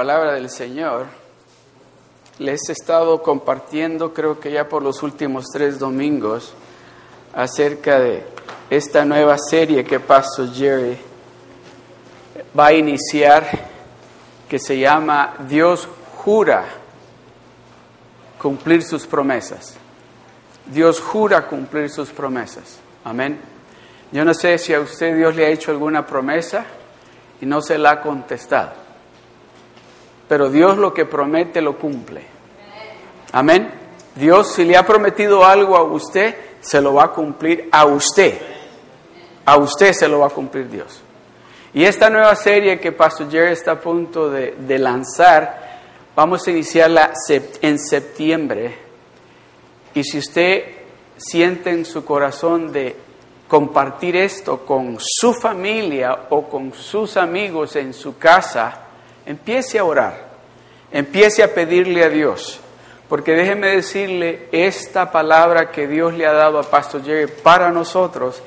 [0.00, 1.04] palabra del Señor,
[2.38, 6.54] les he estado compartiendo, creo que ya por los últimos tres domingos,
[7.34, 8.24] acerca de
[8.70, 10.96] esta nueva serie que Pastor Jerry
[12.58, 13.46] va a iniciar,
[14.48, 15.86] que se llama Dios
[16.16, 16.64] jura
[18.40, 19.74] cumplir sus promesas.
[20.64, 22.78] Dios jura cumplir sus promesas.
[23.04, 23.38] Amén.
[24.12, 26.64] Yo no sé si a usted Dios le ha hecho alguna promesa
[27.38, 28.79] y no se la ha contestado.
[30.30, 32.22] Pero Dios lo que promete lo cumple.
[33.32, 33.68] Amén.
[34.14, 38.40] Dios si le ha prometido algo a usted, se lo va a cumplir a usted.
[39.44, 41.02] A usted se lo va a cumplir Dios.
[41.74, 45.80] Y esta nueva serie que Pastor Jerry está a punto de, de lanzar,
[46.14, 47.12] vamos a iniciarla
[47.60, 48.78] en septiembre.
[49.94, 50.62] Y si usted
[51.16, 52.94] siente en su corazón de
[53.48, 58.89] compartir esto con su familia o con sus amigos en su casa,
[59.26, 60.14] empiece a orar,
[60.92, 62.60] empiece a pedirle a Dios.
[63.08, 68.40] Porque déjeme decirle, esta palabra que Dios le ha dado a Pastor Jerry para nosotros,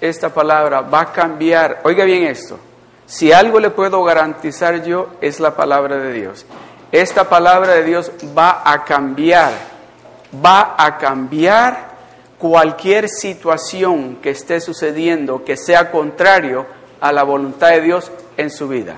[0.00, 1.80] esta palabra va a cambiar.
[1.84, 2.58] Oiga bien esto,
[3.06, 6.46] si algo le puedo garantizar yo es la palabra de Dios.
[6.92, 9.52] Esta palabra de Dios va a cambiar,
[10.44, 11.96] va a cambiar
[12.38, 16.66] cualquier situación que esté sucediendo que sea contrario
[17.00, 18.96] a la voluntad de Dios en su vida.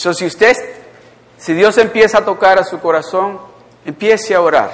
[0.00, 0.56] So, si usted,
[1.36, 3.38] si Dios empieza a tocar a su corazón,
[3.84, 4.70] empiece a orar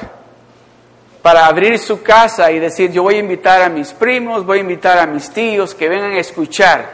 [1.20, 4.60] para abrir su casa y decir, yo voy a invitar a mis primos, voy a
[4.60, 6.88] invitar a mis tíos que vengan a escuchar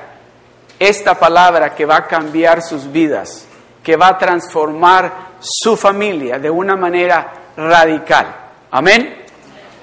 [0.79, 3.45] esta palabra que va a cambiar sus vidas,
[3.83, 8.35] que va a transformar su familia de una manera radical.
[8.71, 9.25] Amén.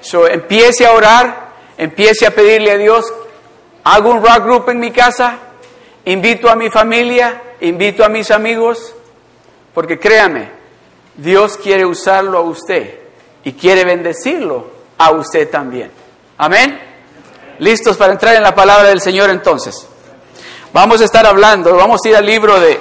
[0.02, 3.06] So, empiece a orar, empiece a pedirle a Dios,
[3.84, 5.38] hago un rock group en mi casa,
[6.06, 8.94] invito a mi familia, invito a mis amigos,
[9.74, 10.52] porque créame,
[11.16, 13.00] Dios quiere usarlo a usted
[13.44, 15.92] y quiere bendecirlo a usted también.
[16.38, 16.80] Amén.
[17.60, 19.86] ¿Listos para entrar en la palabra del Señor entonces?
[20.72, 22.80] Vamos a estar hablando, vamos a ir al libro de,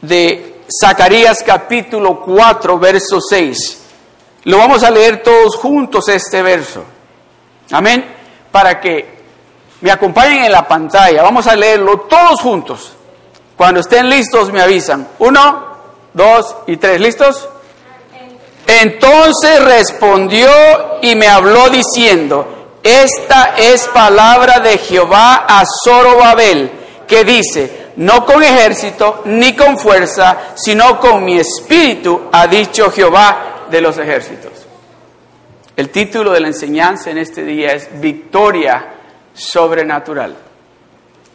[0.00, 3.82] de Zacarías capítulo 4, verso 6.
[4.44, 6.84] Lo vamos a leer todos juntos este verso.
[7.72, 8.04] Amén.
[8.52, 9.16] Para que
[9.80, 11.22] me acompañen en la pantalla.
[11.22, 12.92] Vamos a leerlo todos juntos.
[13.56, 15.08] Cuando estén listos me avisan.
[15.18, 15.66] Uno,
[16.12, 17.00] dos y tres.
[17.00, 17.48] ¿Listos?
[18.66, 20.50] Entonces respondió
[21.00, 26.70] y me habló diciendo, esta es palabra de Jehová a Zorobabel,
[27.06, 33.66] que dice, no con ejército ni con fuerza, sino con mi espíritu, ha dicho Jehová
[33.70, 34.52] de los ejércitos.
[35.76, 38.94] El título de la enseñanza en este día es Victoria
[39.32, 40.34] sobrenatural.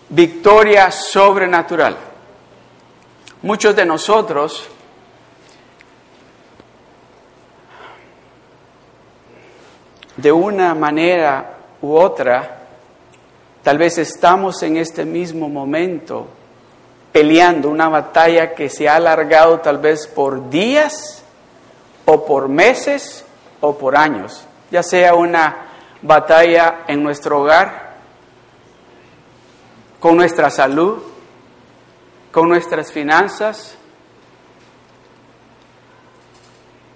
[0.09, 2.10] Victoria sobrenatural.
[3.43, 4.69] Muchos de nosotros
[10.15, 12.59] de una manera u otra,
[13.63, 16.27] tal vez estamos en este mismo momento
[17.11, 21.23] peleando una batalla que se ha alargado tal vez por días
[22.05, 23.25] o por meses
[23.59, 25.65] o por años, ya sea una
[26.03, 27.91] batalla en nuestro hogar,
[29.99, 31.10] con nuestra salud,
[32.31, 33.77] con nuestras finanzas.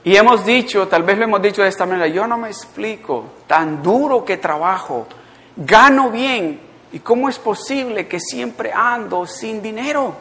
[0.03, 3.25] Y hemos dicho, tal vez lo hemos dicho de esta manera, yo no me explico,
[3.47, 5.07] tan duro que trabajo,
[5.55, 10.15] gano bien, ¿y cómo es posible que siempre ando sin dinero?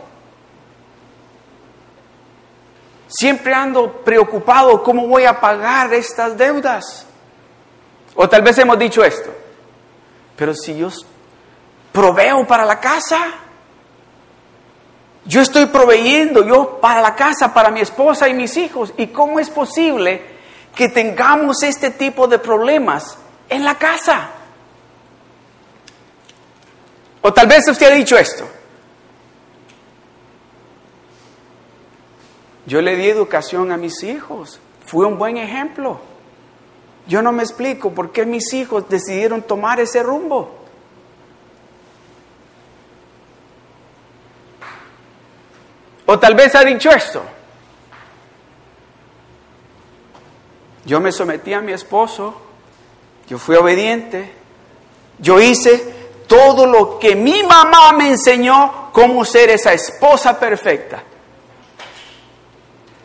[3.08, 7.06] Siempre ando preocupado, ¿cómo voy a pagar estas deudas?
[8.14, 9.30] O tal vez hemos dicho esto,
[10.34, 10.88] pero si yo
[11.92, 13.43] proveo para la casa,
[15.26, 19.40] yo estoy proveyendo yo para la casa, para mi esposa y mis hijos, ¿y cómo
[19.40, 20.22] es posible
[20.74, 23.16] que tengamos este tipo de problemas
[23.48, 24.30] en la casa?
[27.22, 28.46] O tal vez usted ha dicho esto,
[32.66, 34.58] Yo le di educación a mis hijos.
[34.86, 36.00] Fui un buen ejemplo.
[37.06, 40.63] Yo no me explico por qué mis hijos decidieron tomar ese rumbo.
[46.06, 47.22] O tal vez ha dicho esto.
[50.84, 52.34] Yo me sometí a mi esposo,
[53.26, 54.32] yo fui obediente,
[55.18, 55.94] yo hice
[56.26, 61.02] todo lo que mi mamá me enseñó cómo ser esa esposa perfecta.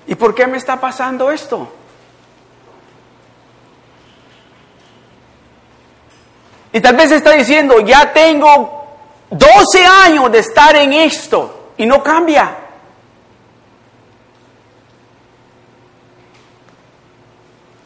[0.07, 1.67] ¿Y por qué me está pasando esto?
[6.73, 8.87] Y tal vez está diciendo, ya tengo
[9.29, 12.68] 12 años de estar en esto y no cambia.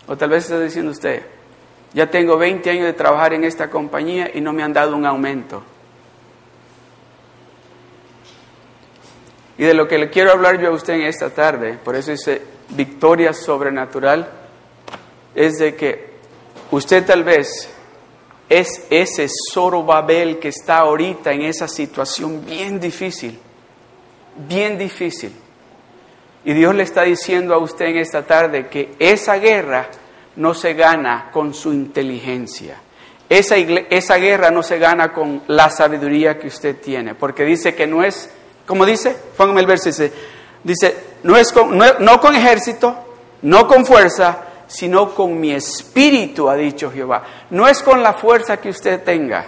[0.08, 1.24] O tal vez está diciendo usted,
[1.94, 5.06] ya tengo 20 años de trabajar en esta compañía y no me han dado un
[5.06, 5.64] aumento.
[9.58, 12.12] Y de lo que le quiero hablar yo a usted en esta tarde, por eso
[12.12, 14.28] dice victoria sobrenatural,
[15.36, 16.14] es de que
[16.72, 17.70] usted tal vez
[18.50, 23.40] es ese Zorobabel que está ahorita en esa situación bien difícil,
[24.48, 25.34] bien difícil.
[26.46, 29.88] Y Dios le está diciendo a usted en esta tarde que esa guerra
[30.36, 32.78] no se gana con su inteligencia.
[33.30, 37.88] Esa, esa guerra no se gana con la sabiduría que usted tiene, porque dice que
[37.88, 38.30] no es,
[38.66, 40.12] como dice, póngame el verso, dice,
[40.64, 42.96] dice no, es con, no con ejército,
[43.44, 47.24] no con fuerza, sino con mi espíritu, ha dicho Jehová.
[47.52, 49.46] No es con la fuerza que usted tenga.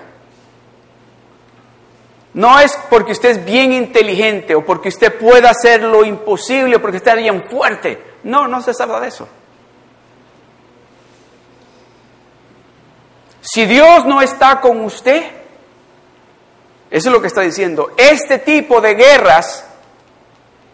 [2.35, 6.81] No es porque usted es bien inteligente o porque usted pueda hacer lo imposible o
[6.81, 8.17] porque usted es bien fuerte.
[8.23, 9.27] No, no se trata de eso.
[13.39, 15.23] Si Dios no está con usted,
[16.91, 19.65] eso es lo que está diciendo, este tipo de guerras,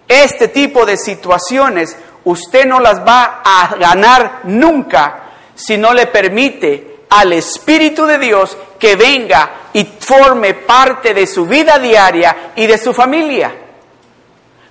[0.07, 6.90] este tipo de situaciones usted no las va a ganar nunca si no le permite
[7.11, 12.77] al Espíritu de Dios que venga y forme parte de su vida diaria y de
[12.77, 13.53] su familia.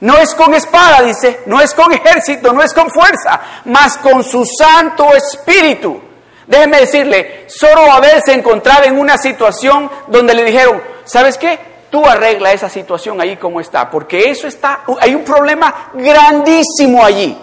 [0.00, 4.24] No es con espada, dice, no es con ejército, no es con fuerza, mas con
[4.24, 6.00] su Santo Espíritu.
[6.46, 11.58] Déjeme decirle, Zorobabel se encontraba en una situación donde le dijeron, ¿sabes qué?
[11.90, 17.36] Tú arregla esa situación ahí como está, porque eso está, hay un problema grandísimo allí.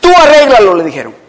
[0.00, 1.19] Tú arréglalo, le dijeron.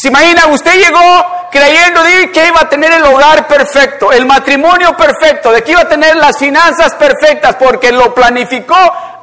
[0.00, 2.00] Se imagina, usted llegó creyendo
[2.32, 6.16] que iba a tener el hogar perfecto, el matrimonio perfecto, de que iba a tener
[6.16, 8.78] las finanzas perfectas, porque lo planificó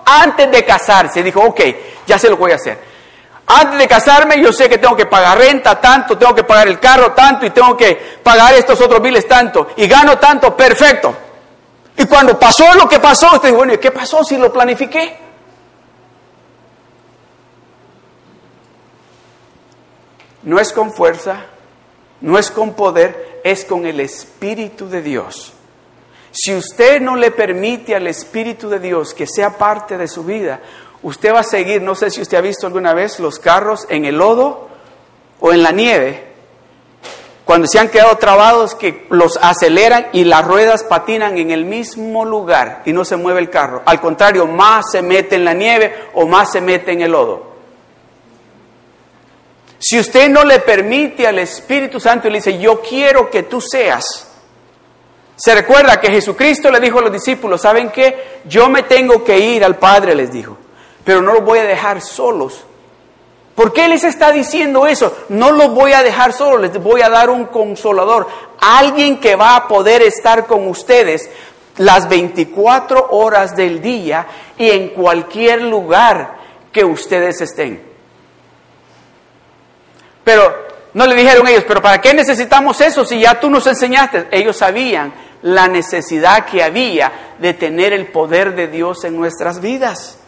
[0.05, 1.23] antes de casarse.
[1.23, 1.61] Dijo, ok,
[2.05, 2.77] ya se lo voy a hacer.
[3.47, 6.79] Antes de casarme yo sé que tengo que pagar renta tanto, tengo que pagar el
[6.79, 11.11] carro tanto y tengo que pagar estos otros biles tanto y gano tanto, perfecto.
[11.97, 15.26] Y cuando pasó lo que pasó, usted dijo, bueno, ¿y qué pasó si lo planifiqué?
[20.47, 21.43] No es con fuerza,
[22.21, 25.51] no es con poder, es con el Espíritu de Dios.
[26.31, 30.61] Si usted no le permite al Espíritu de Dios que sea parte de su vida,
[31.03, 34.05] usted va a seguir, no sé si usted ha visto alguna vez los carros en
[34.05, 34.69] el lodo
[35.41, 36.27] o en la nieve,
[37.43, 42.23] cuando se han quedado trabados que los aceleran y las ruedas patinan en el mismo
[42.23, 43.81] lugar y no se mueve el carro.
[43.85, 47.56] Al contrario, más se mete en la nieve o más se mete en el lodo.
[49.89, 53.61] Si usted no le permite al Espíritu Santo y le dice, yo quiero que tú
[53.61, 54.03] seas,
[55.37, 58.41] se recuerda que Jesucristo le dijo a los discípulos, ¿saben qué?
[58.43, 60.57] Yo me tengo que ir al Padre, les dijo,
[61.05, 62.65] pero no los voy a dejar solos.
[63.55, 65.19] ¿Por qué les está diciendo eso?
[65.29, 68.27] No los voy a dejar solos, les voy a dar un consolador,
[68.59, 71.29] alguien que va a poder estar con ustedes
[71.77, 76.39] las 24 horas del día y en cualquier lugar
[76.73, 77.87] que ustedes estén.
[80.27, 84.27] Pero no le dijeron ellos, pero ¿para qué necesitamos eso si ya tú nos enseñaste?
[84.29, 90.19] Ellos sabían la necesidad que había de tener el poder de Dios en nuestras vidas.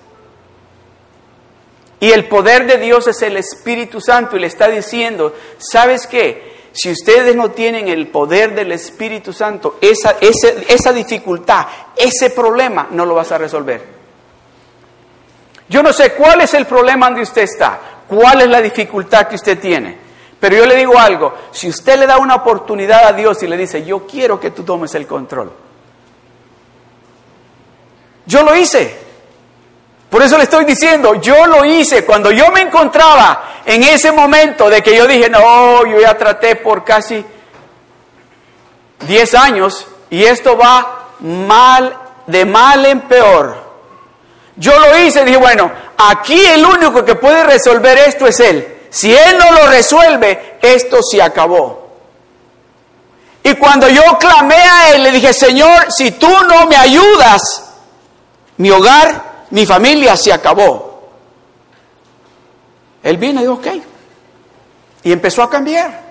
[2.00, 6.70] Y el poder de Dios es el Espíritu Santo y le está diciendo, ¿sabes qué?
[6.72, 13.06] Si ustedes no tienen el poder del Espíritu Santo, esa, esa dificultad, ese problema, no
[13.06, 13.84] lo vas a resolver.
[15.68, 19.36] Yo no sé cuál es el problema donde usted está, cuál es la dificultad que
[19.36, 19.98] usted tiene.
[20.40, 23.58] Pero yo le digo algo, si usted le da una oportunidad a Dios y le
[23.58, 25.52] dice, yo quiero que tú tomes el control.
[28.26, 29.10] Yo lo hice.
[30.10, 34.70] Por eso le estoy diciendo, yo lo hice cuando yo me encontraba en ese momento
[34.70, 37.24] de que yo dije, no, yo ya traté por casi
[39.08, 43.70] 10 años y esto va mal, de mal en peor.
[44.56, 48.78] Yo lo hice, dije, bueno, aquí el único que puede resolver esto es Él.
[48.90, 51.90] Si Él no lo resuelve, esto se acabó.
[53.44, 57.42] Y cuando yo clamé a Él, le dije, Señor, si tú no me ayudas,
[58.58, 61.02] mi hogar mi familia se acabó.
[63.02, 63.68] Él vino y dijo, ok.
[65.04, 66.09] Y empezó a cambiar.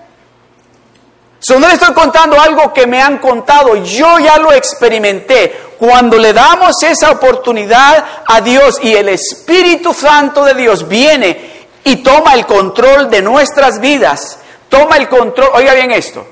[1.39, 5.69] So, no le estoy contando algo que me han contado, yo ya lo experimenté.
[5.79, 11.97] Cuando le damos esa oportunidad a Dios y el Espíritu Santo de Dios viene y
[11.97, 16.25] toma el control de nuestras vidas, toma el control, oiga bien esto,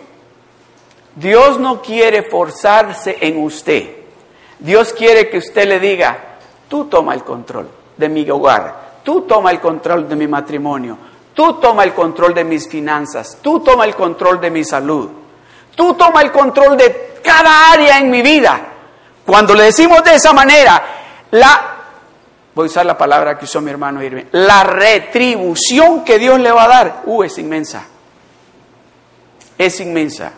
[1.15, 3.95] Dios no quiere forzarse en usted.
[4.59, 6.37] Dios quiere que usted le diga,
[6.67, 10.97] tú toma el control de mi hogar, tú toma el control de mi matrimonio,
[11.37, 15.07] tú toma el control de mis finanzas, tú toma el control de mi salud,
[15.75, 18.59] tú toma el control de cada área en mi vida.
[19.23, 20.81] Cuando le decimos de esa manera,
[21.29, 21.75] la
[22.55, 26.51] voy a usar la palabra que usó mi hermano Irving, la retribución que Dios le
[26.51, 27.83] va a dar, uh, es inmensa.
[29.59, 30.31] Es inmensa.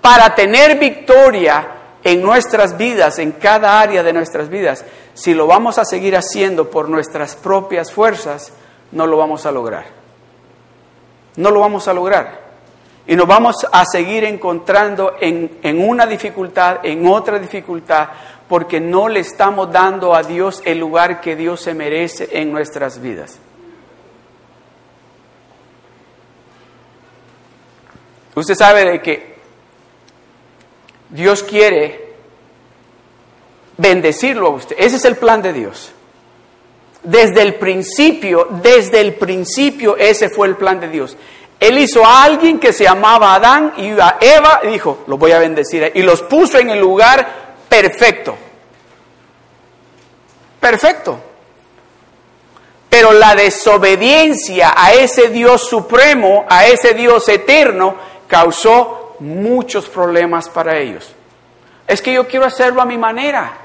[0.00, 1.68] Para tener victoria
[2.02, 4.84] en nuestras vidas, en cada área de nuestras vidas,
[5.14, 8.52] si lo vamos a seguir haciendo por nuestras propias fuerzas,
[8.92, 9.86] no lo vamos a lograr.
[11.36, 12.40] No lo vamos a lograr.
[13.06, 18.08] Y nos vamos a seguir encontrando en, en una dificultad, en otra dificultad,
[18.48, 23.00] porque no le estamos dando a Dios el lugar que Dios se merece en nuestras
[23.00, 23.40] vidas.
[28.34, 29.36] Usted sabe de que
[31.10, 32.14] Dios quiere
[33.76, 34.76] bendecirlo a usted.
[34.78, 35.91] Ese es el plan de Dios.
[37.02, 41.16] Desde el principio, desde el principio ese fue el plan de Dios.
[41.58, 45.32] Él hizo a alguien que se llamaba Adán y a Eva y dijo, los voy
[45.32, 45.92] a bendecir.
[45.94, 47.26] Y los puso en el lugar
[47.68, 48.36] perfecto.
[50.58, 51.18] Perfecto.
[52.88, 57.94] Pero la desobediencia a ese Dios supremo, a ese Dios eterno,
[58.26, 61.12] causó muchos problemas para ellos.
[61.86, 63.61] Es que yo quiero hacerlo a mi manera.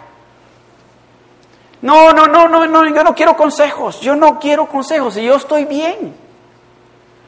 [1.82, 5.36] No, no, no, no, no, yo no quiero consejos, yo no quiero consejos y yo
[5.36, 6.16] estoy bien.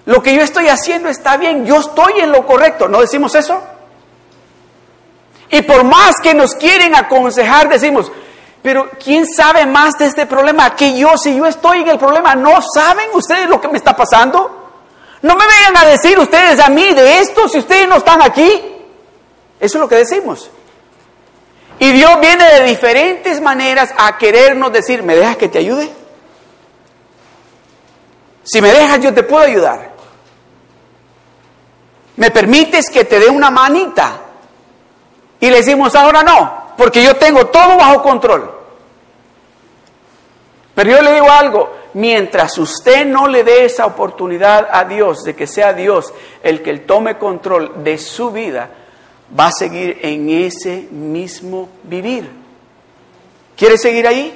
[0.06, 3.62] Lo que yo estoy haciendo está bien, yo estoy en lo correcto, ¿no decimos eso?
[5.52, 8.12] Y por más que nos quieren aconsejar, decimos,
[8.62, 11.18] pero ¿quién sabe más de este problema que yo?
[11.18, 14.72] Si yo estoy en el problema, ¿no saben ustedes lo que me está pasando?
[15.22, 18.50] No me vengan a decir ustedes a mí de esto si ustedes no están aquí.
[19.60, 20.50] Eso es lo que decimos.
[21.80, 25.90] Y Dios viene de diferentes maneras a querernos decir, ¿me dejas que te ayude?
[28.44, 29.92] Si me dejas, yo te puedo ayudar.
[32.18, 34.20] ¿Me permites que te dé una manita?
[35.40, 38.52] Y le decimos, ahora no, porque yo tengo todo bajo control.
[40.76, 45.36] Pero yo le digo algo, mientras usted no le dé esa oportunidad a Dios de
[45.36, 48.70] que sea Dios el que tome control de su vida,
[49.38, 52.30] va a seguir en ese mismo vivir.
[53.56, 54.34] ¿Quiere seguir ahí?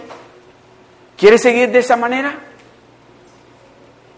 [1.18, 2.38] ¿Quiere seguir de esa manera?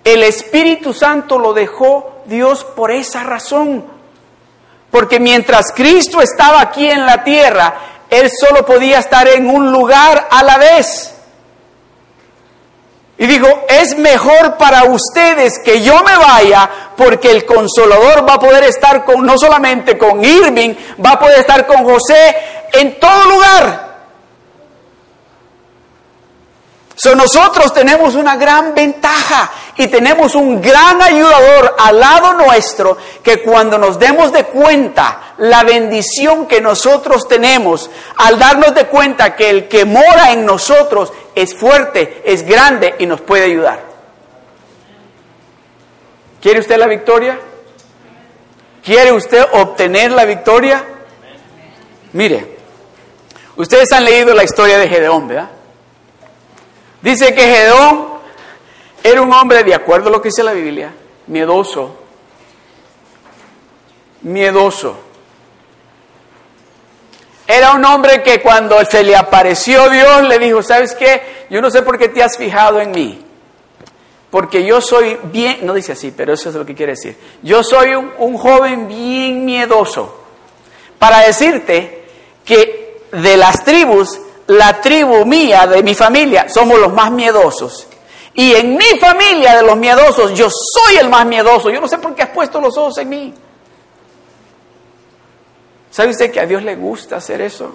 [0.04, 3.86] El Espíritu Santo lo dejó Dios por esa razón,
[4.92, 7.74] porque mientras Cristo estaba aquí en la tierra,
[8.10, 11.15] Él solo podía estar en un lugar a la vez.
[13.18, 18.40] Y dijo, es mejor para ustedes que yo me vaya porque el consolador va a
[18.40, 22.36] poder estar con, no solamente con Irving, va a poder estar con José
[22.74, 23.86] en todo lugar.
[26.98, 33.42] So, nosotros tenemos una gran ventaja y tenemos un gran ayudador al lado nuestro que
[33.42, 39.50] cuando nos demos de cuenta la bendición que nosotros tenemos, al darnos de cuenta que
[39.50, 43.84] el que mora en nosotros es fuerte, es grande y nos puede ayudar.
[46.42, 47.40] ¿Quiere usted la victoria?
[48.84, 50.84] ¿Quiere usted obtener la victoria?
[52.14, 52.58] Mire,
[53.56, 55.50] ustedes han leído la historia de Gedeón, ¿verdad?
[57.02, 58.16] Dice que Gedeón
[59.04, 60.92] era un hombre, de acuerdo a lo que dice la Biblia,
[61.28, 61.96] miedoso.
[64.22, 65.05] Miedoso.
[67.48, 71.46] Era un hombre que cuando se le apareció Dios le dijo, ¿sabes qué?
[71.50, 73.22] Yo no sé por qué te has fijado en mí.
[74.32, 77.18] Porque yo soy bien, no dice así, pero eso es lo que quiere decir.
[77.42, 80.24] Yo soy un, un joven bien miedoso.
[81.00, 82.06] Para decirte
[82.44, 87.88] que de las tribus la tribu mía, de mi familia, somos los más miedosos.
[88.34, 91.70] Y en mi familia de los miedosos, yo soy el más miedoso.
[91.70, 93.34] Yo no sé por qué has puesto los ojos en mí.
[95.96, 97.74] ¿Sabe usted que a Dios le gusta hacer eso?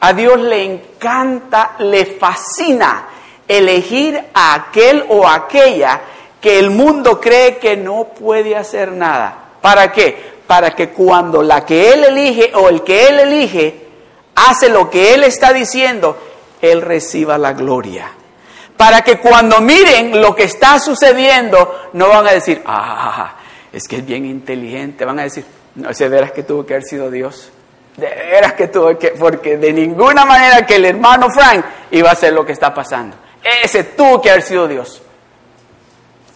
[0.00, 3.08] A Dios le encanta, le fascina
[3.48, 6.02] elegir a aquel o aquella
[6.38, 9.52] que el mundo cree que no puede hacer nada.
[9.62, 10.34] ¿Para qué?
[10.46, 13.86] Para que cuando la que Él elige o el que Él elige
[14.34, 16.14] hace lo que Él está diciendo,
[16.60, 18.10] Él reciba la gloria.
[18.76, 23.34] Para que cuando miren lo que está sucediendo, no van a decir, ah,
[23.72, 25.46] es que es bien inteligente, van a decir,
[25.78, 27.50] no, sé, de veras que tuvo que haber sido Dios.
[27.96, 32.12] De veras que tuvo que, porque de ninguna manera que el hermano Frank iba a
[32.12, 33.16] hacer lo que está pasando.
[33.62, 35.02] Ese tuvo que haber sido Dios.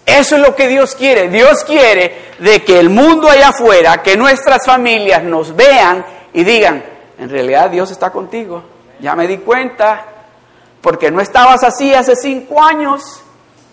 [0.07, 1.29] Eso es lo que Dios quiere.
[1.29, 6.83] Dios quiere de que el mundo allá afuera, que nuestras familias nos vean y digan,
[7.19, 8.63] en realidad Dios está contigo.
[9.01, 10.05] Ya me di cuenta,
[10.81, 13.23] porque no estabas así hace cinco años.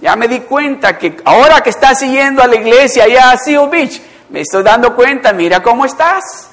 [0.01, 3.69] Ya me di cuenta que ahora que estás siguiendo a la iglesia allá a Seal
[4.29, 6.51] me estoy dando cuenta, mira cómo estás.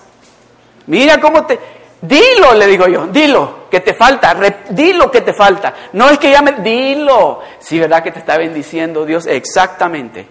[0.87, 1.59] Mira cómo te...
[2.01, 4.37] Dilo, le digo yo, dilo que te falta,
[4.71, 5.75] dilo que te falta.
[5.93, 6.53] No es que ya me...
[6.53, 7.41] Dilo.
[7.59, 9.27] Sí, ¿verdad que te está bendiciendo Dios?
[9.27, 10.27] Exactamente.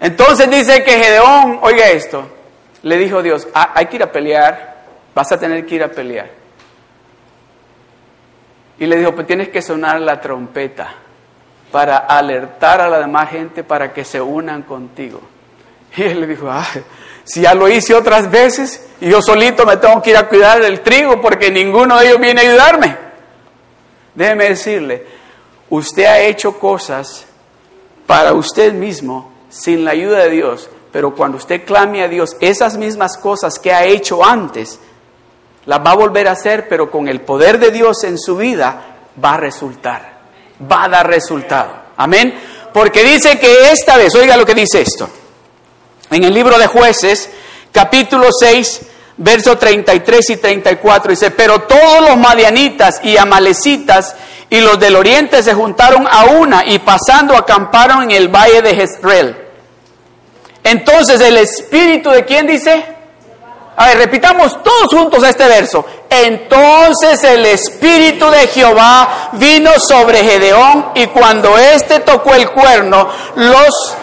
[0.00, 2.26] Entonces dice que Gedeón, oiga esto,
[2.82, 4.84] le dijo Dios, ah, hay que ir a pelear,
[5.14, 6.28] vas a tener que ir a pelear.
[8.78, 10.88] Y le dijo, pues tienes que sonar la trompeta
[11.72, 15.20] para alertar a la demás gente para que se unan contigo.
[15.96, 16.66] Y él le dijo, ah,
[17.24, 20.62] si ya lo hice otras veces y yo solito me tengo que ir a cuidar
[20.62, 22.96] del trigo porque ninguno de ellos viene a ayudarme.
[24.14, 25.06] Déjeme decirle,
[25.70, 27.24] usted ha hecho cosas
[28.06, 32.76] para usted mismo sin la ayuda de Dios, pero cuando usted clame a Dios, esas
[32.76, 34.78] mismas cosas que ha hecho antes,
[35.66, 38.96] las va a volver a hacer, pero con el poder de Dios en su vida
[39.22, 40.20] va a resultar,
[40.70, 41.72] va a dar resultado.
[41.96, 42.34] Amén.
[42.72, 45.08] Porque dice que esta vez, oiga lo que dice esto,
[46.10, 47.30] en el libro de jueces,
[47.72, 48.80] capítulo 6,
[49.18, 54.14] versos 33 y 34, dice, pero todos los madianitas y amalecitas
[54.50, 58.74] y los del oriente se juntaron a una y pasando acamparon en el valle de
[58.74, 59.36] Jezreel.
[60.62, 62.96] Entonces el espíritu de quién dice?
[63.76, 65.84] A ver, repitamos todos juntos este verso.
[66.08, 73.96] Entonces el Espíritu de Jehová vino sobre Gedeón y cuando éste tocó el cuerno, los...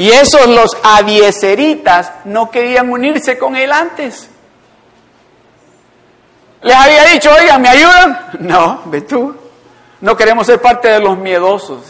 [0.00, 4.28] Y esos los abieseritas no querían unirse con él antes.
[6.62, 8.30] Les había dicho, oigan, ¿me ayudan?
[8.40, 9.36] No, ve tú.
[10.00, 11.82] No queremos ser parte de los miedosos.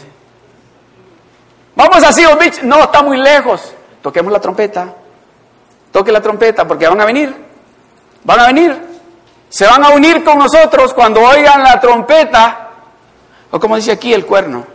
[1.75, 2.63] Vamos así, Beach.
[2.63, 4.93] No, está muy lejos toquemos la trompeta,
[5.91, 7.33] toque la trompeta porque van a venir,
[8.23, 8.81] van a venir,
[9.49, 12.69] se van a unir con nosotros cuando oigan la trompeta,
[13.51, 14.65] o como dice aquí el cuerno.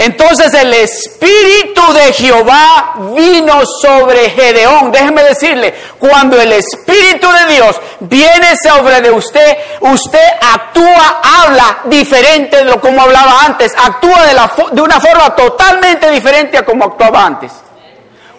[0.00, 4.90] Entonces el Espíritu de Jehová vino sobre Gedeón.
[4.90, 12.56] Déjeme decirle, cuando el Espíritu de Dios viene sobre de usted, usted actúa, habla diferente
[12.56, 16.86] de lo como hablaba antes, actúa de, la, de una forma totalmente diferente a como
[16.86, 17.52] actuaba antes.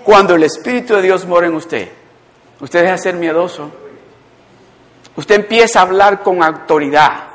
[0.04, 1.90] Cuando el Espíritu de Dios mora en usted,
[2.60, 3.70] usted deja de ser miedoso.
[5.16, 7.31] Usted empieza a hablar con autoridad.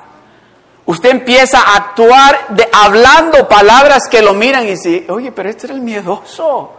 [0.87, 5.75] Usted empieza a actuar hablando palabras que lo miran y dicen, oye, pero este era
[5.75, 6.73] el miedoso.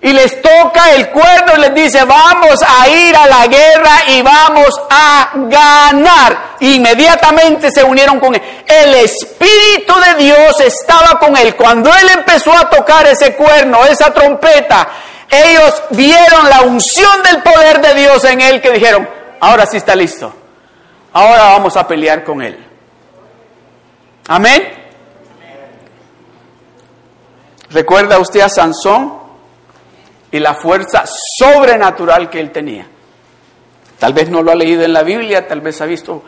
[0.00, 4.22] Y les toca el cuerno y les dice, vamos a ir a la guerra y
[4.22, 6.56] vamos a ganar.
[6.58, 8.42] Inmediatamente se unieron con él.
[8.66, 11.54] El Espíritu de Dios estaba con él.
[11.54, 14.88] Cuando él empezó a tocar ese cuerno, esa trompeta,
[15.30, 19.94] ellos vieron la unción del poder de Dios en él que dijeron, ahora sí está
[19.94, 20.41] listo
[21.12, 22.58] ahora vamos a pelear con él.
[24.28, 24.62] Amén.
[27.70, 29.14] ¿Recuerda usted a Sansón
[30.30, 31.04] y la fuerza
[31.38, 32.86] sobrenatural que él tenía?
[33.98, 36.22] Tal vez no lo ha leído en la Biblia, tal vez ha visto,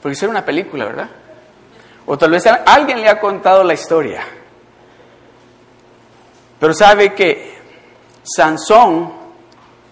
[0.00, 1.08] porque es una película, ¿verdad?
[2.06, 4.22] O tal vez alguien le ha contado la historia.
[6.58, 7.58] Pero sabe que
[8.22, 9.12] Sansón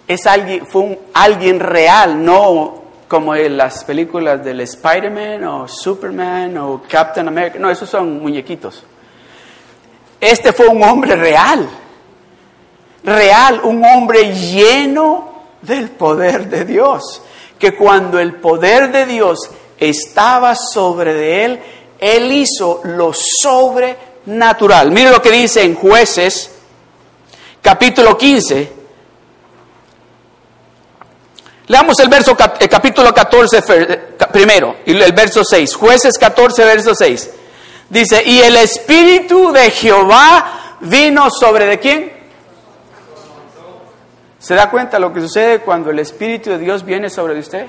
[0.06, 2.83] es alguien, fue un, alguien real, no
[3.14, 7.60] como en las películas del Spider-Man o Superman o Captain America.
[7.60, 8.82] No, esos son muñequitos.
[10.20, 11.64] Este fue un hombre real,
[13.04, 17.22] real, un hombre lleno del poder de Dios,
[17.56, 19.48] que cuando el poder de Dios
[19.78, 21.60] estaba sobre de él,
[22.00, 24.90] él hizo lo sobrenatural.
[24.90, 26.50] Mire lo que dice en jueces,
[27.62, 28.72] capítulo 15,
[31.66, 33.98] Leamos el verso, el capítulo 14 eh,
[34.30, 35.74] primero, y el verso 6.
[35.74, 37.30] Jueces 14, verso 6.
[37.88, 42.12] Dice, y el Espíritu de Jehová vino sobre de quién?
[44.38, 47.66] ¿Se da cuenta lo que sucede cuando el Espíritu de Dios viene sobre usted?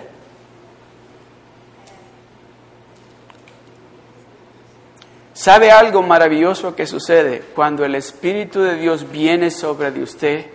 [5.34, 10.46] ¿Sabe algo maravilloso que sucede cuando el Espíritu de Dios viene sobre de usted?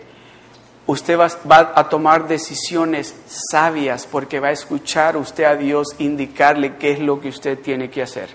[0.91, 6.93] Usted va, a tomar decisiones sabias porque va a escuchar usted a Dios indicarle qué
[6.93, 8.29] es lo que usted tiene que hacer.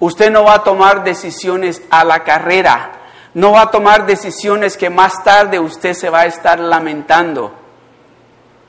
[0.00, 2.92] Usted no va a tomar decisiones a la carrera,
[3.34, 7.52] no va a tomar decisiones que más tarde usted se va a estar lamentando.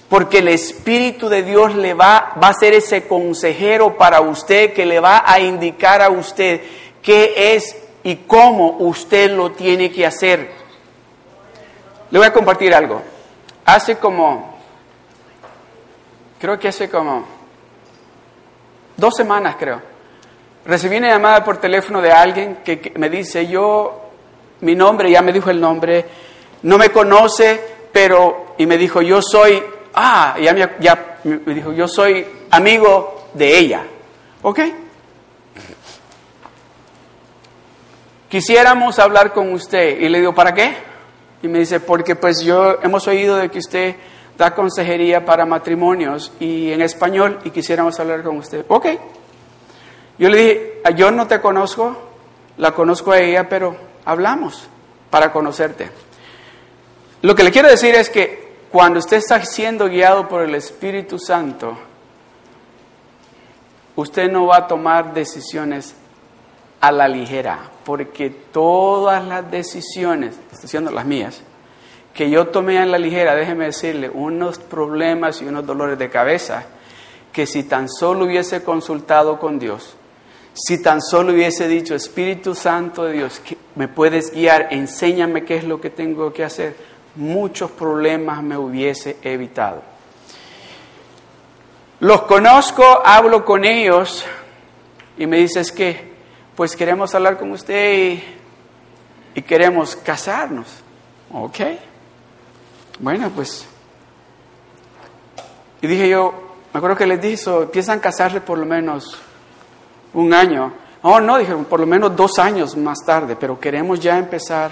[0.07, 4.85] Porque el Espíritu de Dios le va, va a ser ese consejero para usted que
[4.85, 6.61] le va a indicar a usted
[7.01, 10.64] qué es y cómo usted lo tiene que hacer.
[12.11, 13.01] Le voy a compartir algo.
[13.65, 14.59] Hace como,
[16.39, 17.25] creo que hace como
[18.97, 19.81] dos semanas creo,
[20.65, 24.11] recibí una llamada por teléfono de alguien que, me dice, yo,
[24.61, 26.05] mi nombre, ya me dijo el nombre,
[26.63, 27.59] no me conoce,
[27.91, 29.63] pero, y me dijo, yo soy,
[29.93, 33.83] ah, ya me, dijo, yo soy amigo de ella.
[34.41, 34.59] ¿Ok?
[38.29, 39.99] Quisiéramos hablar con usted.
[39.99, 40.75] Y le digo, ¿para qué?
[41.41, 43.95] Y me dice, porque pues yo hemos oído de que usted
[44.37, 48.65] da consejería para matrimonios y en español y quisiéramos hablar con usted.
[48.67, 48.87] Ok.
[50.17, 51.97] Yo le dije, yo no te conozco,
[52.57, 54.67] la conozco a ella, pero hablamos
[55.09, 55.89] para conocerte.
[57.21, 61.17] Lo que le quiero decir es que cuando usted está siendo guiado por el Espíritu
[61.19, 61.77] Santo,
[63.95, 65.95] usted no va a tomar decisiones
[66.81, 71.41] a la ligera, porque todas las decisiones, estoy diciendo las mías,
[72.13, 76.63] que yo tomé a la ligera, déjeme decirle, unos problemas y unos dolores de cabeza,
[77.31, 79.95] que si tan solo hubiese consultado con Dios,
[80.53, 83.41] si tan solo hubiese dicho, Espíritu Santo de Dios,
[83.75, 86.75] me puedes guiar, enséñame qué es lo que tengo que hacer,
[87.15, 89.81] muchos problemas me hubiese evitado.
[91.99, 94.25] Los conozco, hablo con ellos
[95.17, 96.14] y me dices que,
[96.55, 98.19] pues queremos hablar con usted
[99.33, 100.67] y, queremos casarnos.
[101.31, 101.59] Ok.
[102.99, 103.67] Bueno, pues.
[105.81, 106.33] Y dije yo,
[106.73, 109.17] me acuerdo que les dije, empiezan a casarse por lo menos
[110.13, 110.73] un año.
[111.01, 114.71] Oh, no, dije, por lo menos dos años más tarde, pero queremos ya empezar.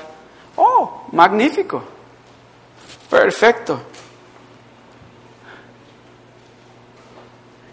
[0.56, 1.84] Oh, magnífico.
[3.10, 3.82] Perfecto.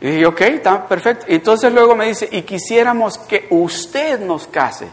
[0.00, 1.26] Y dije, ok, está perfecto.
[1.28, 4.88] Entonces luego me dice, y quisiéramos que usted nos case.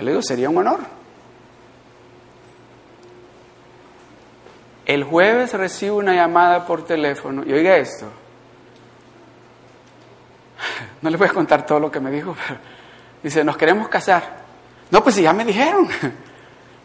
[0.00, 0.80] Le digo, sería un honor.
[4.86, 8.06] El jueves recibo una llamada por teléfono y oiga esto.
[11.00, 12.58] No le voy a contar todo lo que me dijo, pero
[13.22, 14.22] dice, nos queremos casar.
[14.90, 15.88] No, pues ya me dijeron.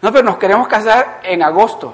[0.01, 1.93] No, pero nos queremos casar en agosto.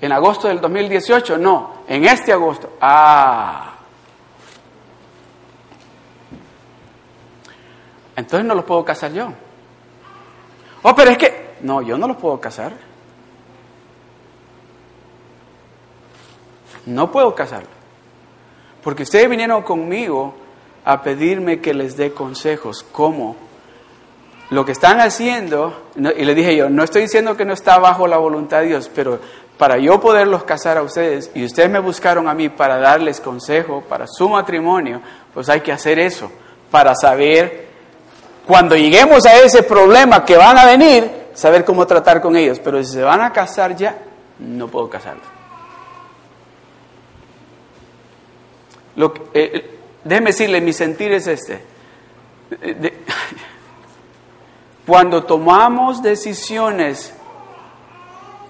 [0.00, 2.78] En agosto del 2018, no, en este agosto.
[2.80, 3.75] Ah.
[8.16, 9.28] Entonces no los puedo casar yo.
[10.82, 12.72] Oh, pero es que, no, yo no los puedo casar.
[16.86, 17.68] No puedo casarlo.
[18.82, 20.34] Porque ustedes vinieron conmigo
[20.84, 22.84] a pedirme que les dé consejos.
[22.92, 23.36] ¿Cómo?
[24.50, 28.06] Lo que están haciendo, y le dije yo, no estoy diciendo que no está bajo
[28.06, 29.18] la voluntad de Dios, pero
[29.58, 33.82] para yo poderlos casar a ustedes, y ustedes me buscaron a mí para darles consejo
[33.88, 35.00] para su matrimonio,
[35.34, 36.30] pues hay que hacer eso,
[36.70, 37.65] para saber,
[38.46, 42.60] cuando lleguemos a ese problema que van a venir, saber cómo tratar con ellos.
[42.60, 43.98] Pero si se van a casar ya,
[44.38, 45.26] no puedo casarlos.
[48.96, 51.62] Lo, eh, eh, déjeme decirle, mi sentir es este.
[54.86, 57.12] cuando tomamos decisiones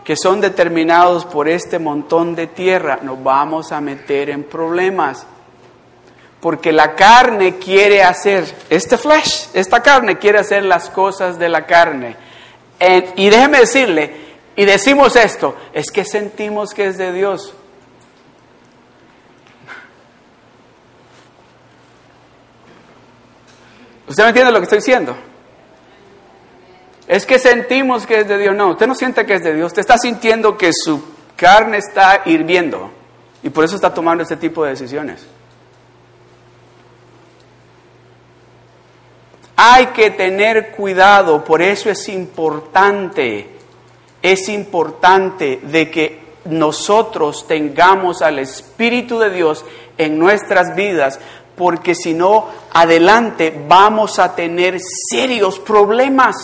[0.04, 5.26] que son determinados por este montón de tierra, nos vamos a meter en problemas.
[6.40, 11.66] Porque la carne quiere hacer, este flesh, esta carne quiere hacer las cosas de la
[11.66, 12.16] carne.
[13.16, 17.54] y déjeme decirle, y decimos esto, es que sentimos que es de Dios.
[24.08, 25.16] ¿Usted me entiende lo que estoy diciendo?
[27.08, 28.54] Es que sentimos que es de Dios.
[28.54, 29.66] No, usted no siente que es de Dios.
[29.66, 31.02] Usted está sintiendo que su
[31.36, 32.90] carne está hirviendo.
[33.42, 35.26] Y por eso está tomando este tipo de decisiones.
[39.56, 41.44] Hay que tener cuidado.
[41.44, 43.48] Por eso es importante.
[44.22, 49.64] Es importante de que nosotros tengamos al Espíritu de Dios
[49.98, 51.18] en nuestras vidas
[51.56, 54.78] porque si no, adelante vamos a tener
[55.10, 56.36] serios problemas.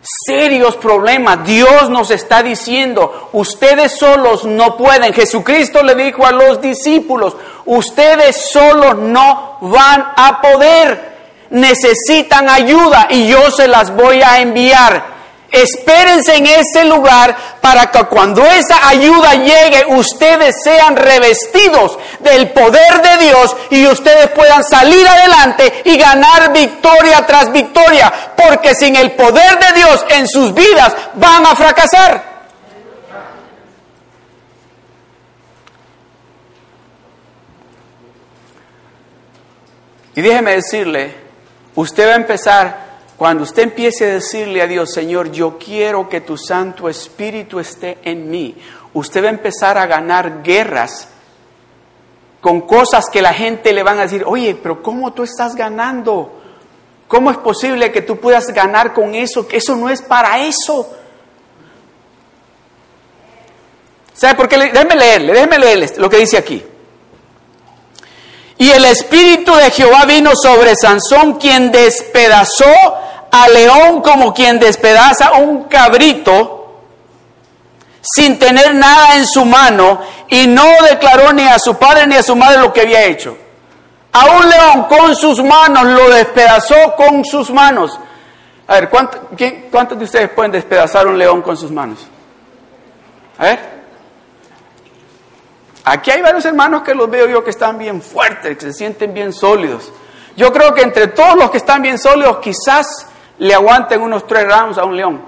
[0.00, 1.44] Serios problemas.
[1.44, 5.12] Dios nos está diciendo, ustedes solos no pueden.
[5.12, 11.18] Jesucristo le dijo a los discípulos, ustedes solos no van a poder.
[11.50, 15.17] Necesitan ayuda y yo se las voy a enviar.
[15.50, 23.00] Espérense en ese lugar para que cuando esa ayuda llegue ustedes sean revestidos del poder
[23.00, 29.12] de Dios y ustedes puedan salir adelante y ganar victoria tras victoria, porque sin el
[29.12, 32.28] poder de Dios en sus vidas van a fracasar.
[40.14, 41.14] Y déjeme decirle,
[41.74, 42.87] usted va a empezar
[43.18, 47.98] cuando usted empiece a decirle a Dios, Señor, yo quiero que tu Santo Espíritu esté
[48.04, 48.54] en mí,
[48.94, 51.08] usted va a empezar a ganar guerras
[52.40, 56.40] con cosas que la gente le van a decir, oye, pero ¿cómo tú estás ganando?
[57.08, 59.48] ¿Cómo es posible que tú puedas ganar con eso?
[59.48, 60.88] Que eso no es para eso.
[64.14, 64.58] ¿Sabe por qué?
[64.58, 66.64] Déjeme leerle, déjeme leerle lo que dice aquí.
[68.58, 72.64] Y el Espíritu de Jehová vino sobre Sansón, quien despedazó
[73.30, 76.80] a león como quien despedaza un cabrito
[78.00, 82.22] sin tener nada en su mano y no declaró ni a su padre ni a
[82.22, 83.36] su madre lo que había hecho.
[84.12, 87.98] A un león con sus manos lo despedazó con sus manos.
[88.66, 91.98] A ver, ¿cuántos de ustedes pueden despedazar un león con sus manos?
[93.38, 93.77] A ver.
[95.84, 99.14] Aquí hay varios hermanos que los veo yo que están bien fuertes, que se sienten
[99.14, 99.92] bien sólidos.
[100.36, 103.06] Yo creo que entre todos los que están bien sólidos, quizás
[103.38, 105.22] le aguanten unos tres rounds a un león.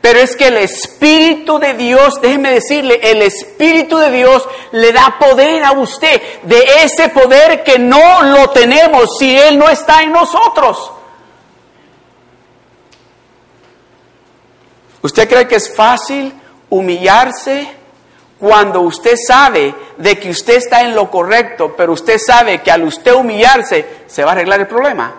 [0.00, 5.16] Pero es que el Espíritu de Dios, déjeme decirle, el Espíritu de Dios le da
[5.18, 10.12] poder a usted, de ese poder que no lo tenemos si Él no está en
[10.12, 10.92] nosotros.
[15.06, 16.34] ¿Usted cree que es fácil
[16.68, 17.68] humillarse
[18.40, 22.82] cuando usted sabe de que usted está en lo correcto, pero usted sabe que al
[22.82, 25.14] usted humillarse se va a arreglar el problema?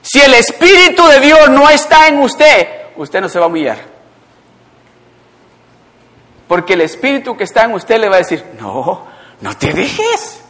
[0.00, 3.80] Si el Espíritu de Dios no está en usted, usted no se va a humillar.
[6.48, 9.08] Porque el Espíritu que está en usted le va a decir, no,
[9.42, 10.40] no te dejes.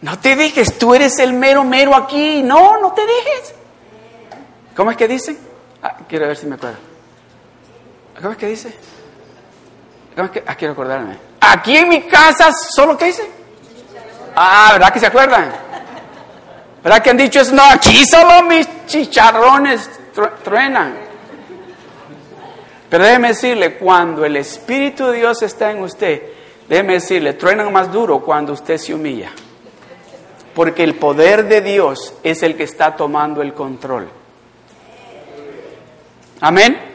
[0.00, 2.40] No te dejes, tú eres el mero mero aquí.
[2.44, 3.54] No, no te dejes.
[4.80, 5.36] ¿Cómo es que dice?
[5.82, 6.78] Ah, quiero ver si me acuerdo.
[8.16, 8.74] ¿Cómo es que dice?
[10.16, 11.18] Ah, quiero acordarme.
[11.38, 13.30] Aquí en mi casa, ¿solo qué dice?
[14.34, 15.52] Ah, ¿verdad que se acuerdan?
[16.82, 17.54] ¿Verdad que han dicho eso?
[17.54, 19.90] No, aquí solo mis chicharrones
[20.42, 20.94] truenan.
[22.88, 26.22] Pero déjeme decirle, cuando el Espíritu de Dios está en usted,
[26.70, 29.30] déjeme decirle, truenan más duro cuando usted se humilla.
[30.54, 34.19] Porque el poder de Dios es el que está tomando el control.
[36.40, 36.90] Amén.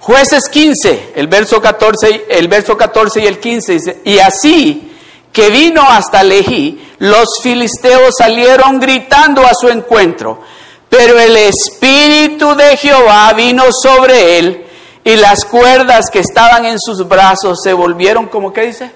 [0.00, 4.92] Jueces 15, el verso 14, el verso 14 y el 15 dice, y así
[5.32, 10.40] que vino hasta Lejí, los filisteos salieron gritando a su encuentro,
[10.88, 14.66] pero el Espíritu de Jehová vino sobre él
[15.04, 18.90] y las cuerdas que estaban en sus brazos se volvieron como, ¿qué dice?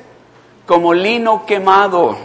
[0.66, 2.16] Como lino quemado,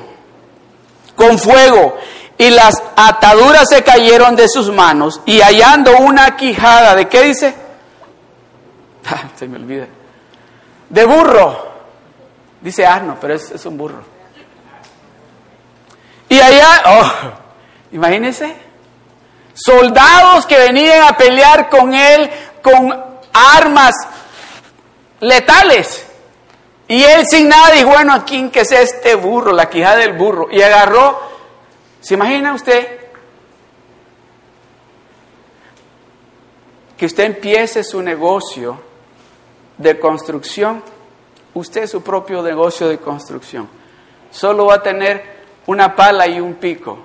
[1.16, 1.96] con fuego,
[2.38, 7.56] y las ataduras se cayeron de sus manos, y hallando una quijada, ¿de qué dice?
[9.04, 9.88] Ah, se me olvida.
[10.90, 11.72] De burro
[12.62, 14.04] Dice asno, pero es, un burro.
[16.30, 17.12] Y allá, oh,
[17.92, 18.56] imagínense,
[19.54, 22.30] soldados que venían a pelear con él
[22.62, 23.96] con armas
[25.20, 26.06] letales.
[26.88, 30.48] Y él sin nada dijo, bueno, aquí que es este burro, la quijada del burro.
[30.52, 31.31] Y agarró,
[32.02, 33.00] ¿se imagina usted?
[36.98, 38.80] Que usted empiece su negocio
[39.78, 40.84] de construcción
[41.54, 43.68] usted su propio negocio de construcción.
[44.30, 47.00] Solo va a tener una pala y un pico.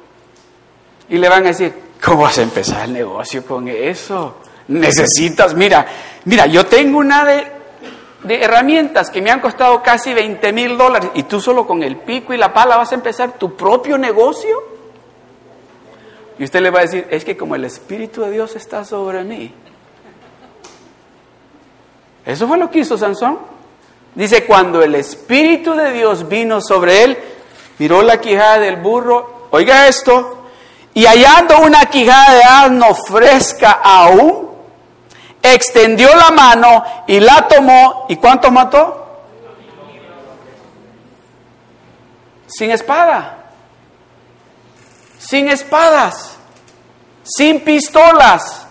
[1.08, 4.36] Y le van a decir, ¿cómo vas a empezar el negocio con eso?
[4.68, 5.86] Necesitas, mira,
[6.24, 7.46] mira, yo tengo una de,
[8.24, 11.96] de herramientas que me han costado casi 20 mil dólares y tú solo con el
[11.98, 14.75] pico y la pala vas a empezar tu propio negocio.
[16.38, 19.24] Y usted le va a decir, es que como el Espíritu de Dios está sobre
[19.24, 19.54] mí.
[22.24, 23.38] Eso fue lo que hizo Sansón.
[24.14, 27.18] Dice, cuando el Espíritu de Dios vino sobre él,
[27.78, 30.48] miró la quijada del burro, oiga esto,
[30.94, 34.50] y hallando una quijada de asno fresca aún,
[35.42, 39.04] extendió la mano y la tomó, ¿y cuánto mató?
[42.46, 43.35] Sin espada,
[45.28, 46.32] sin espadas,
[47.24, 48.66] sin pistolas,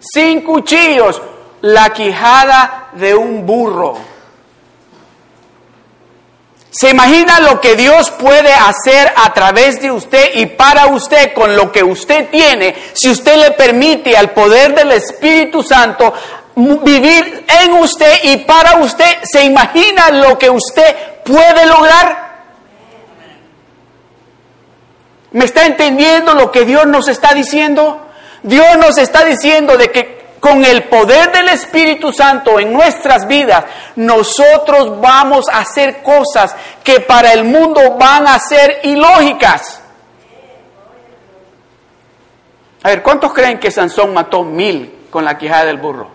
[0.00, 1.20] sin cuchillos,
[1.62, 3.96] la quijada de un burro.
[6.70, 11.54] ¿Se imagina lo que Dios puede hacer a través de usted y para usted con
[11.54, 16.12] lo que usted tiene si usted le permite al poder del Espíritu Santo
[16.56, 19.18] vivir en usted y para usted?
[19.22, 22.23] ¿Se imagina lo que usted puede lograr?
[25.34, 28.06] ¿Me está entendiendo lo que Dios nos está diciendo?
[28.44, 33.64] Dios nos está diciendo de que con el poder del Espíritu Santo en nuestras vidas,
[33.96, 39.80] nosotros vamos a hacer cosas que para el mundo van a ser ilógicas.
[42.84, 46.10] A ver, ¿cuántos creen que Sansón mató mil con la quijada del burro?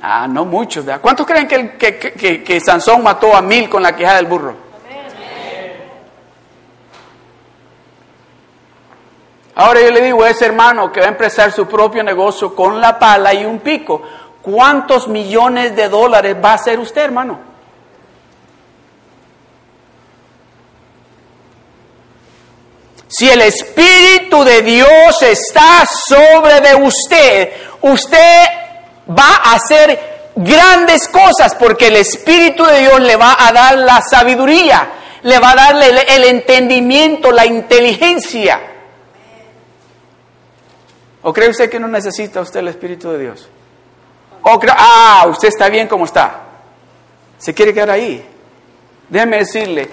[0.00, 0.84] Ah, no muchos.
[1.00, 4.65] ¿Cuántos creen que, que Sansón mató a mil con la quijada del burro?
[9.58, 12.78] Ahora yo le digo a ese hermano que va a empezar su propio negocio con
[12.78, 14.02] la pala y un pico,
[14.42, 17.40] ¿cuántos millones de dólares va a hacer usted, hermano?
[23.08, 28.44] Si el Espíritu de Dios está sobre de usted, usted
[29.08, 34.02] va a hacer grandes cosas porque el Espíritu de Dios le va a dar la
[34.02, 34.86] sabiduría,
[35.22, 38.75] le va a darle el entendimiento, la inteligencia.
[41.28, 43.48] ¿O cree usted que no necesita usted el Espíritu de Dios?
[44.42, 46.44] ¿O cree, ah, usted está bien como está?
[47.36, 48.24] ¿Se quiere quedar ahí?
[49.08, 49.88] Déjeme decirle,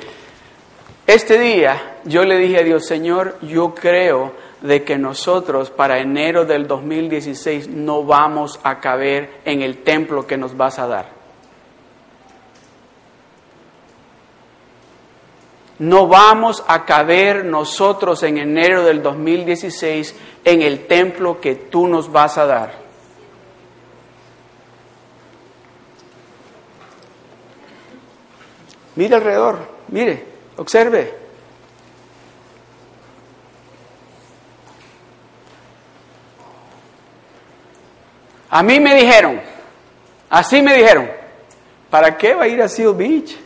[1.08, 6.46] este día yo le dije a Dios, Señor, yo creo de que nosotros para enero
[6.46, 11.13] del 2016 no vamos a caber en el templo que nos vas a dar.
[15.84, 20.16] No vamos a caber nosotros en enero del 2016
[20.46, 22.74] en el templo que tú nos vas a dar.
[28.96, 31.18] Mire alrededor, mire, observe.
[38.50, 39.42] A mí me dijeron,
[40.30, 41.12] así me dijeron,
[41.90, 43.43] ¿para qué va a ir a Seal Beach?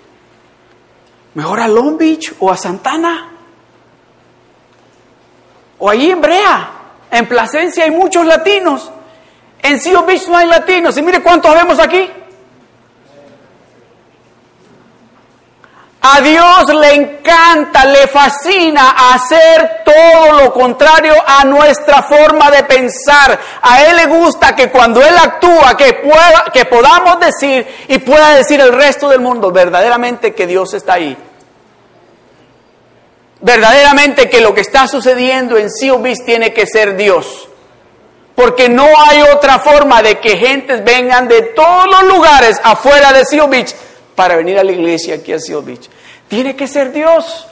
[1.33, 3.29] Mejor a Long Beach o a Santana.
[5.79, 6.71] O allí en Brea.
[7.11, 8.91] En Plasencia hay muchos latinos.
[9.61, 10.97] En Seal Beach no hay latinos.
[10.97, 12.09] Y mire cuántos vemos aquí.
[15.99, 23.37] A Dios le encanta, le fascina hacer todo lo contrario a nuestra forma de pensar.
[23.61, 28.35] A Él le gusta que cuando Él actúa, que, pueda, que podamos decir y pueda
[28.35, 31.17] decir el resto del mundo verdaderamente que Dios está ahí
[33.41, 35.69] verdaderamente que lo que está sucediendo en
[36.01, 37.49] Beach tiene que ser Dios.
[38.35, 43.25] Porque no hay otra forma de que gentes vengan de todos los lugares afuera de
[43.25, 43.73] Seal Beach
[44.17, 45.87] para venir a la iglesia aquí a Seal Beach.
[46.27, 47.47] Tiene que ser Dios.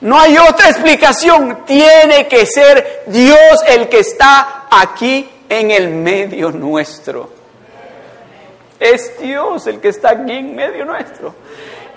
[0.00, 1.64] No hay otra explicación.
[1.64, 7.30] Tiene que ser Dios el que está aquí en el medio nuestro.
[8.80, 11.36] Es Dios el que está aquí en medio nuestro.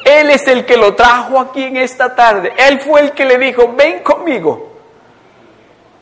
[0.06, 2.54] Él es el que lo trajo aquí en esta tarde.
[2.58, 4.78] Él fue el que le dijo, ven conmigo.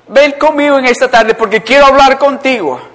[0.09, 2.94] Ven conmigo en esta tarde porque quiero hablar contigo.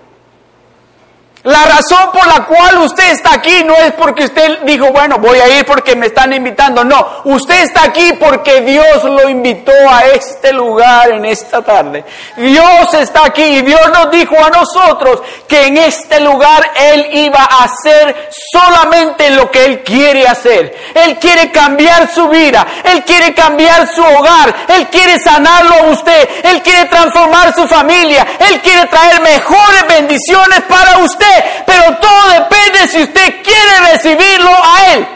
[1.43, 5.39] La razón por la cual usted está aquí no es porque usted dijo, bueno, voy
[5.41, 6.85] a ir porque me están invitando.
[6.85, 12.05] No, usted está aquí porque Dios lo invitó a este lugar en esta tarde.
[12.37, 17.41] Dios está aquí y Dios nos dijo a nosotros que en este lugar Él iba
[17.43, 20.77] a hacer solamente lo que Él quiere hacer.
[20.95, 26.29] Él quiere cambiar su vida, Él quiere cambiar su hogar, Él quiere sanarlo a usted,
[26.45, 31.30] Él quiere transformar su familia, Él quiere traer mejores bendiciones para usted
[31.67, 35.07] pero todo depende si usted quiere recibirlo a Él.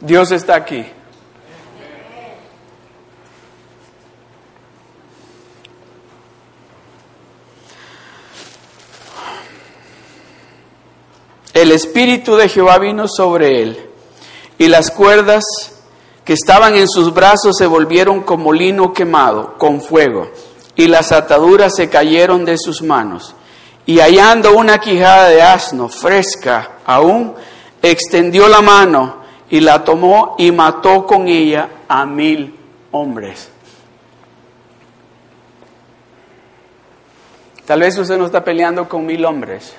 [0.00, 0.84] Dios está aquí.
[11.54, 13.90] El Espíritu de Jehová vino sobre él
[14.58, 15.44] y las cuerdas
[16.24, 20.30] que estaban en sus brazos se volvieron como lino quemado con fuego,
[20.76, 23.34] y las ataduras se cayeron de sus manos.
[23.84, 27.34] Y hallando una quijada de asno fresca aún,
[27.82, 29.16] extendió la mano
[29.50, 32.56] y la tomó y mató con ella a mil
[32.92, 33.50] hombres.
[37.66, 39.74] Tal vez usted no está peleando con mil hombres.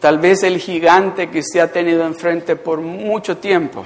[0.00, 3.84] Tal vez el gigante que se ha tenido enfrente por mucho tiempo,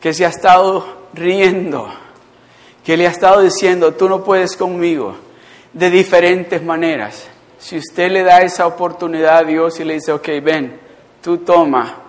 [0.00, 1.88] que se ha estado riendo,
[2.84, 5.16] que le ha estado diciendo, tú no puedes conmigo,
[5.72, 7.26] de diferentes maneras.
[7.58, 10.78] Si usted le da esa oportunidad a Dios y le dice, ok, ven,
[11.22, 12.02] tú toma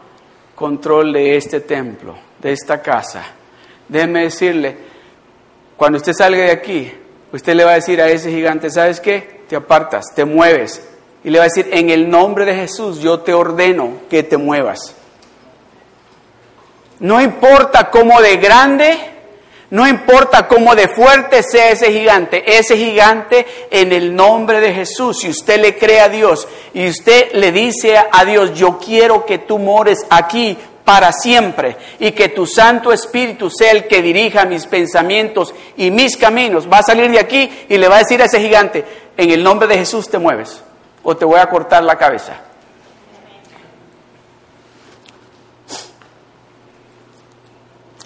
[0.54, 3.24] control de este templo, de esta casa,
[3.88, 4.78] déjeme decirle,
[5.78, 6.92] cuando usted salga de aquí,
[7.32, 9.44] usted le va a decir a ese gigante, ¿sabes qué?
[9.48, 10.86] Te apartas, te mueves,
[11.24, 14.38] y le va a decir, en el nombre de Jesús yo te ordeno que te
[14.38, 14.96] muevas.
[17.00, 18.98] No importa cómo de grande,
[19.70, 25.20] no importa cómo de fuerte sea ese gigante, ese gigante en el nombre de Jesús,
[25.20, 29.40] si usted le cree a Dios y usted le dice a Dios, yo quiero que
[29.40, 34.66] tú mores aquí para siempre y que tu Santo Espíritu sea el que dirija mis
[34.66, 38.26] pensamientos y mis caminos, va a salir de aquí y le va a decir a
[38.26, 38.84] ese gigante,
[39.16, 40.64] en el nombre de Jesús te mueves
[41.04, 42.42] o te voy a cortar la cabeza.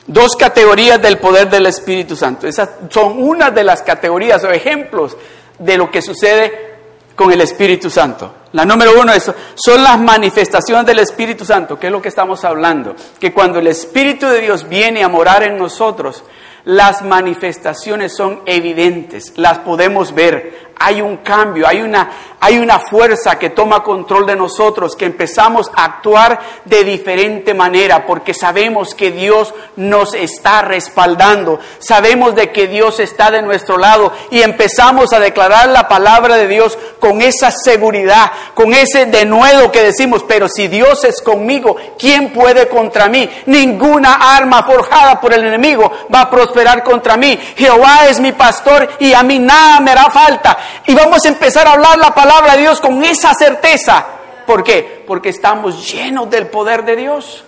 [0.05, 2.45] Dos categorías del poder del Espíritu Santo.
[2.47, 5.15] Esas son una de las categorías o ejemplos
[5.57, 6.73] de lo que sucede
[7.15, 8.33] con el Espíritu Santo.
[8.51, 9.13] La número uno
[9.55, 12.95] son las manifestaciones del Espíritu Santo, que es lo que estamos hablando.
[13.19, 16.23] Que cuando el Espíritu de Dios viene a morar en nosotros,
[16.65, 20.72] las manifestaciones son evidentes, las podemos ver.
[20.79, 22.09] Hay un cambio, hay una,
[22.39, 28.05] hay una fuerza que toma control de nosotros, que empezamos a actuar de diferente manera,
[28.05, 34.11] porque sabemos que Dios nos está respaldando, sabemos de que Dios está de nuestro lado
[34.29, 39.83] y empezamos a declarar la palabra de Dios con esa seguridad, con ese denuedo que
[39.83, 43.29] decimos, pero si Dios es conmigo, ¿quién puede contra mí?
[43.45, 47.37] Ninguna arma forjada por el enemigo va a prosperar contra mí.
[47.55, 50.57] Jehová es mi pastor y a mí nada me hará falta.
[50.87, 54.05] Y vamos a empezar a hablar la palabra de Dios con esa certeza.
[54.45, 55.03] ¿Por qué?
[55.07, 57.43] Porque estamos llenos del poder de Dios.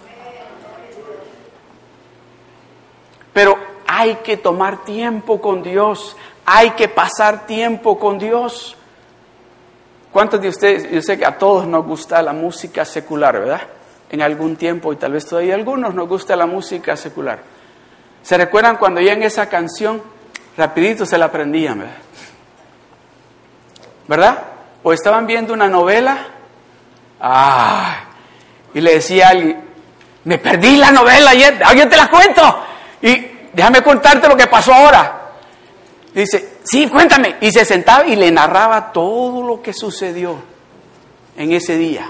[3.33, 3.57] Pero
[3.87, 6.15] hay que tomar tiempo con Dios.
[6.45, 8.77] Hay que pasar tiempo con Dios.
[10.11, 13.61] ¿Cuántos de ustedes, yo sé que a todos nos gusta la música secular, ¿verdad?
[14.09, 17.39] En algún tiempo y tal vez todavía algunos nos gusta la música secular.
[18.23, 20.01] ¿Se recuerdan cuando en esa canción?
[20.57, 21.95] Rapidito se la aprendían, ¿verdad?
[24.07, 24.43] ¿Verdad?
[24.83, 26.17] O estaban viendo una novela,
[27.21, 27.95] ah,
[28.73, 29.63] y le decía a alguien,
[30.25, 32.63] me perdí la novela ayer, alguien te la cuento,
[33.01, 35.21] y déjame contarte lo que pasó ahora.
[36.13, 40.37] dice, sí, cuéntame, y se sentaba y le narraba todo lo que sucedió
[41.37, 42.09] en ese día.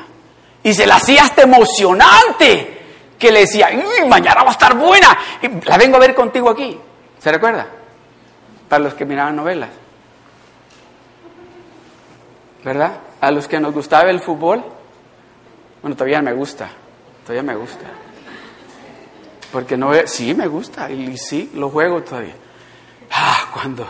[0.63, 2.81] Y se la hacía hasta emocionante,
[3.17, 3.69] que le decía,
[4.07, 5.17] mañana va a estar buena,
[5.63, 6.77] la vengo a ver contigo aquí.
[7.19, 7.67] ¿Se recuerda?
[8.67, 9.69] Para los que miraban novelas.
[12.66, 12.93] ¿Verdad?
[13.22, 14.63] A los que nos gustaba el fútbol,
[15.84, 16.68] bueno, todavía me gusta,
[17.24, 17.86] todavía me gusta.
[19.51, 22.34] Porque no, sí me gusta, y sí, lo juego todavía.
[23.11, 23.86] Ah, cuando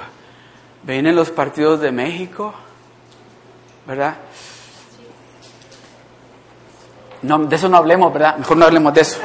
[0.84, 2.53] vienen los partidos de México,
[3.88, 4.17] ¿verdad?
[7.21, 8.38] No, de eso no hablemos, ¿verdad?
[8.38, 9.19] Mejor no hablemos de eso.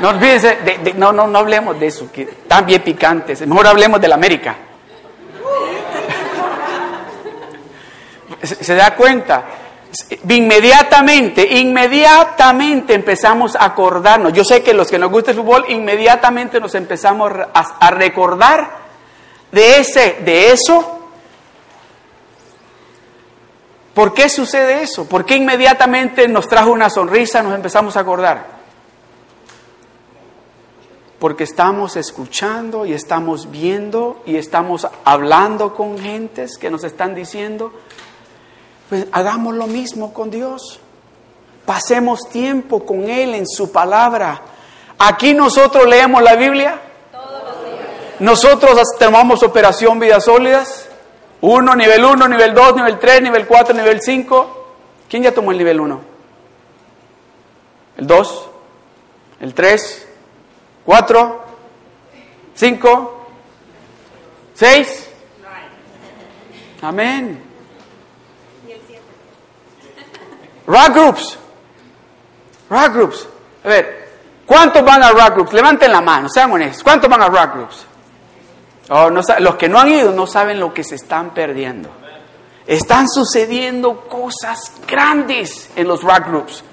[0.00, 0.56] No olvídense,
[0.96, 3.44] no, no, no hablemos de eso, que están bien picantes.
[3.46, 4.56] Mejor hablemos de la América.
[8.44, 9.44] ¿Se da cuenta?
[10.28, 14.32] Inmediatamente, inmediatamente empezamos a acordarnos.
[14.32, 18.70] Yo sé que los que nos gusta el fútbol, inmediatamente nos empezamos a, recordar
[19.52, 21.00] de, ese, de eso.
[23.94, 25.08] ¿Por qué sucede eso?
[25.08, 28.46] ¿Por qué inmediatamente nos trajo una sonrisa, nos empezamos a acordar?
[31.20, 37.72] Porque estamos escuchando y estamos viendo y estamos hablando con gentes que nos están diciendo,
[38.88, 40.80] pues hagamos lo mismo con Dios.
[41.64, 44.42] Pasemos tiempo con Él en su palabra.
[44.98, 46.80] Aquí nosotros leemos la Biblia.
[48.20, 50.88] Nosotros tomamos operación vidas sólidas.
[51.40, 54.74] Uno, nivel uno, nivel dos, nivel tres, nivel cuatro, nivel cinco.
[55.08, 56.00] ¿Quién ya tomó el nivel uno?
[57.96, 58.48] ¿El dos?
[59.40, 60.08] ¿El tres?
[60.84, 61.44] ¿Cuatro?
[62.54, 63.26] ¿Cinco?
[64.54, 65.08] ¿Seis?
[66.80, 67.43] Amén.
[70.66, 71.38] Rock groups.
[72.70, 73.28] Rock groups.
[73.64, 74.08] A ver,
[74.46, 75.52] ¿cuántos van a rock groups?
[75.52, 76.82] Levanten la mano, sean honestos.
[76.82, 77.86] ¿Cuántos van a rock groups?
[78.90, 81.90] Oh, no, los que no han ido no saben lo que se están perdiendo.
[82.66, 86.64] Están sucediendo cosas grandes en los rock groups.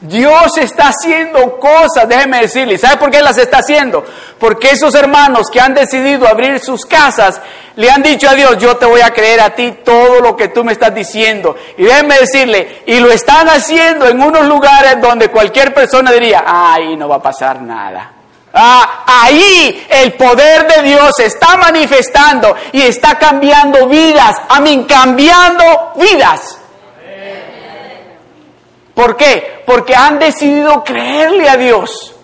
[0.00, 2.78] Dios está haciendo cosas, déjeme decirle.
[2.78, 4.04] ¿Sabe por qué las está haciendo?
[4.38, 7.40] Porque esos hermanos que han decidido abrir sus casas
[7.76, 10.48] le han dicho a Dios, yo te voy a creer a ti todo lo que
[10.48, 11.54] tú me estás diciendo.
[11.76, 16.96] Y déjeme decirle, y lo están haciendo en unos lugares donde cualquier persona diría, ay,
[16.96, 18.12] no va a pasar nada.
[18.52, 24.34] Ah, ahí el poder de Dios está manifestando y está cambiando vidas.
[24.48, 26.59] A mí, cambiando vidas.
[29.00, 29.62] ¿Por qué?
[29.64, 32.14] Porque han decidido creerle a Dios.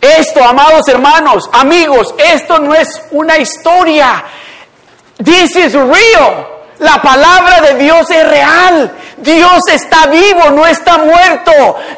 [0.00, 4.24] Esto, amados hermanos, amigos, esto no es una historia.
[5.22, 6.46] This is real.
[6.78, 8.90] La palabra de Dios es real.
[9.18, 11.52] Dios está vivo, no está muerto.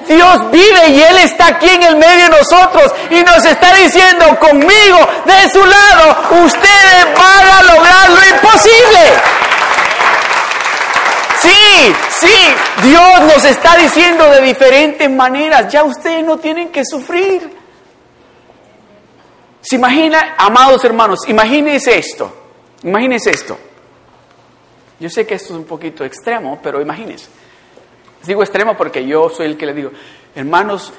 [0.08, 4.36] Dios vive y Él está aquí en el medio de nosotros y nos está diciendo
[4.40, 9.49] conmigo, de su lado, ustedes van a lograr lo imposible.
[11.42, 12.34] Sí, sí,
[12.82, 17.50] Dios nos está diciendo de diferentes maneras, ya ustedes no tienen que sufrir.
[19.62, 22.30] Se imagina, amados hermanos, imagínense esto,
[22.82, 23.58] imagínense esto.
[24.98, 27.28] Yo sé que esto es un poquito extremo, pero imagínense.
[28.24, 29.90] Digo extremo porque yo soy el que le digo,
[30.34, 30.92] hermanos,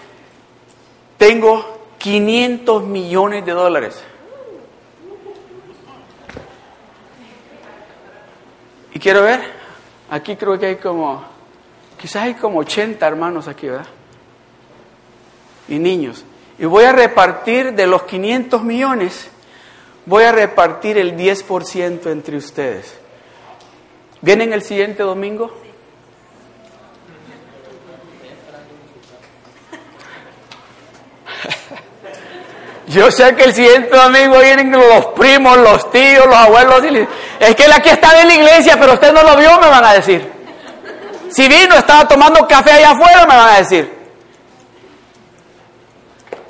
[1.17, 4.01] tengo 500 millones de dólares.
[8.93, 9.60] Y quiero ver,
[10.11, 11.23] aquí creo que hay como,
[11.99, 13.87] quizás hay como 80 hermanos aquí, ¿verdad?
[15.67, 16.23] Y niños.
[16.59, 19.29] Y voy a repartir de los 500 millones,
[20.05, 22.93] voy a repartir el 10% entre ustedes.
[24.21, 25.51] ¿Vienen el siguiente domingo?
[32.91, 36.83] Yo sé que el siguiente domingo vienen los primos, los tíos, los abuelos.
[37.39, 39.85] es que él aquí está en la iglesia, pero usted no lo vio, me van
[39.85, 40.29] a decir.
[41.29, 43.93] Si vino, estaba tomando café allá afuera, me van a decir.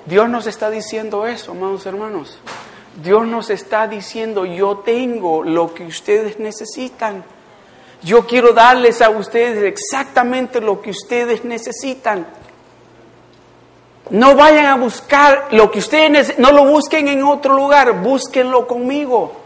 [0.07, 2.39] Dios nos está diciendo eso, amados hermanos.
[3.03, 7.23] Dios nos está diciendo, yo tengo lo que ustedes necesitan.
[8.01, 12.25] Yo quiero darles a ustedes exactamente lo que ustedes necesitan.
[14.11, 19.37] No vayan a buscar lo que ustedes no lo busquen en otro lugar, búsquenlo conmigo.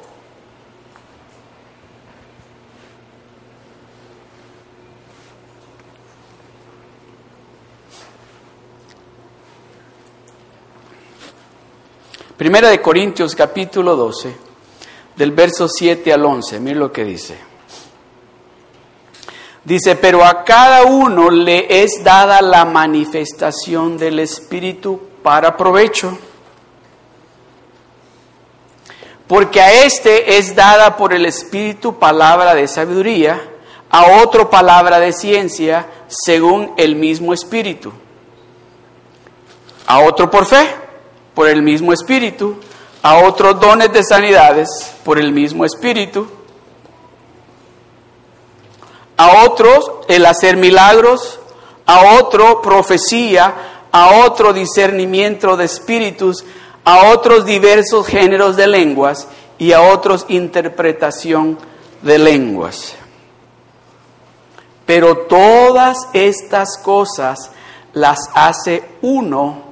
[12.36, 14.36] Primera de Corintios capítulo 12,
[15.16, 17.55] del verso 7 al 11, miren lo que dice.
[19.66, 26.16] Dice, pero a cada uno le es dada la manifestación del Espíritu para provecho.
[29.26, 33.42] Porque a este es dada por el Espíritu palabra de sabiduría,
[33.90, 37.92] a otro palabra de ciencia, según el mismo Espíritu.
[39.88, 40.68] A otro por fe,
[41.34, 42.58] por el mismo Espíritu.
[43.02, 44.70] A otros dones de sanidades,
[45.04, 46.28] por el mismo Espíritu
[49.18, 51.40] a otros el hacer milagros,
[51.86, 53.54] a otro profecía,
[53.92, 56.44] a otro discernimiento de espíritus,
[56.84, 61.58] a otros diversos géneros de lenguas y a otros interpretación
[62.02, 62.96] de lenguas.
[64.86, 67.52] Pero todas estas cosas
[67.94, 69.64] las hace uno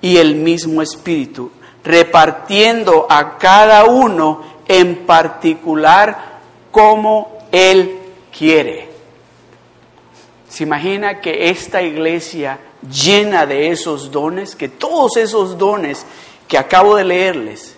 [0.00, 1.50] y el mismo espíritu,
[1.84, 6.40] repartiendo a cada uno en particular
[6.72, 8.05] como él
[8.36, 8.88] quiere.
[10.48, 12.58] ¿Se imagina que esta iglesia
[12.90, 16.06] llena de esos dones, que todos esos dones
[16.48, 17.76] que acabo de leerles,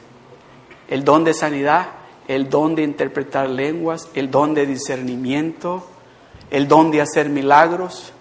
[0.88, 1.88] el don de sanidad,
[2.28, 5.86] el don de interpretar lenguas, el don de discernimiento,
[6.50, 8.12] el don de hacer milagros,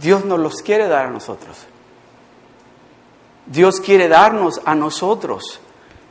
[0.00, 1.66] Dios nos los quiere dar a nosotros.
[3.46, 5.60] Dios quiere darnos a nosotros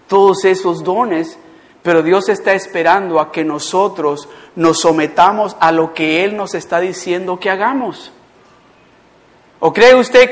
[0.07, 1.37] todos esos dones
[1.83, 6.79] pero Dios está esperando a que nosotros nos sometamos a lo que Él nos está
[6.79, 8.11] diciendo que hagamos.
[9.59, 10.29] ¿O cree usted?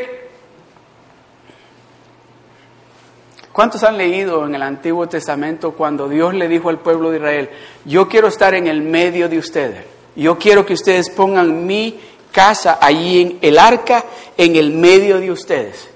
[3.52, 7.50] ¿Cuántos han leído en el Antiguo Testamento cuando Dios le dijo al pueblo de Israel,
[7.84, 9.86] yo quiero estar en el medio de ustedes,
[10.16, 12.00] yo quiero que ustedes pongan mi
[12.32, 14.06] casa allí en el arca,
[14.38, 15.90] en el medio de ustedes?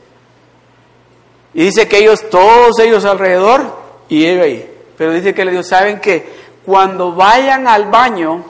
[1.54, 3.62] Y dice que ellos, todos ellos alrededor,
[4.10, 4.73] y él ahí.
[4.98, 8.42] Pero dice que le dijo, ¿saben que Cuando vayan al baño,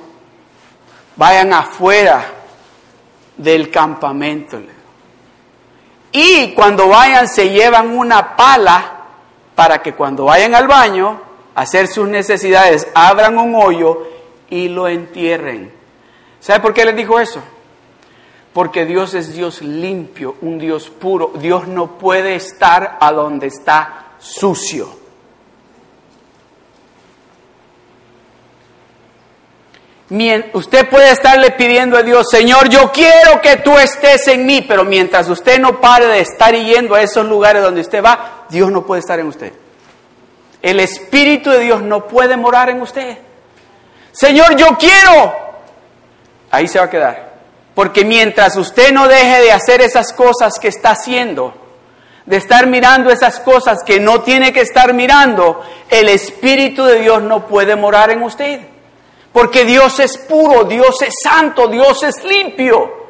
[1.16, 2.24] vayan afuera
[3.38, 4.62] del campamento.
[6.12, 8.91] Y cuando vayan se llevan una pala
[9.56, 11.20] para que cuando vayan al baño
[11.56, 14.08] a hacer sus necesidades, abran un hoyo
[14.50, 15.72] y lo entierren.
[16.39, 17.41] ¿Sabe por qué les dijo eso?
[18.54, 21.32] Porque Dios es Dios limpio, un Dios puro.
[21.36, 25.03] Dios no puede estar a donde está sucio.
[30.54, 34.84] Usted puede estarle pidiendo a Dios, Señor, yo quiero que tú estés en mí, pero
[34.84, 38.86] mientras usted no pare de estar yendo a esos lugares donde usted va, Dios no
[38.86, 39.54] puede estar en usted.
[40.62, 43.18] El Espíritu de Dios no puede morar en usted.
[44.12, 45.34] Señor, yo quiero.
[46.51, 47.34] Ahí se va a quedar.
[47.74, 51.54] Porque mientras usted no deje de hacer esas cosas que está haciendo,
[52.26, 57.24] de estar mirando esas cosas que no tiene que estar mirando, el Espíritu de Dios
[57.24, 58.73] no puede morar en usted.
[59.34, 63.04] Porque Dios es puro, Dios es santo, Dios es limpio.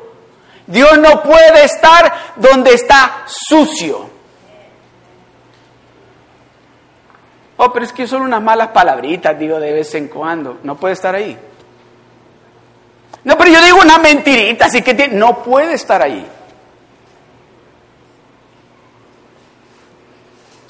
[0.65, 4.09] Dios no puede estar donde está sucio.
[7.57, 10.59] Oh, pero es que son unas malas palabritas, digo, de vez en cuando.
[10.63, 11.38] No puede estar ahí.
[13.26, 16.26] No, pero yo digo una mentirita, así que no puede estar ahí.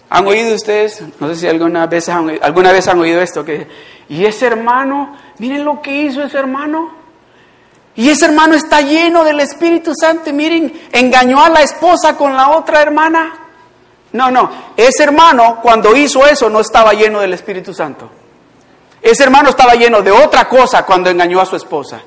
[0.10, 1.04] ¿Han oído ustedes?
[1.20, 3.68] No sé si alguna vez han, alguna vez han oído esto, que,
[4.10, 6.92] y ese hermano, miren lo que hizo ese hermano.
[7.96, 10.34] Y ese hermano está lleno del Espíritu Santo.
[10.34, 13.34] Miren, engañó a la esposa con la otra hermana.
[14.14, 18.10] No, no, ese hermano cuando hizo eso no estaba lleno del Espíritu Santo.
[19.02, 22.02] Ese hermano estaba lleno de otra cosa cuando engañó a su esposa.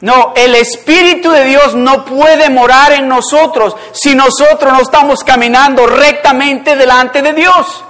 [0.00, 5.86] No, el Espíritu de Dios no puede morar en nosotros si nosotros no estamos caminando
[5.86, 7.83] rectamente delante de Dios.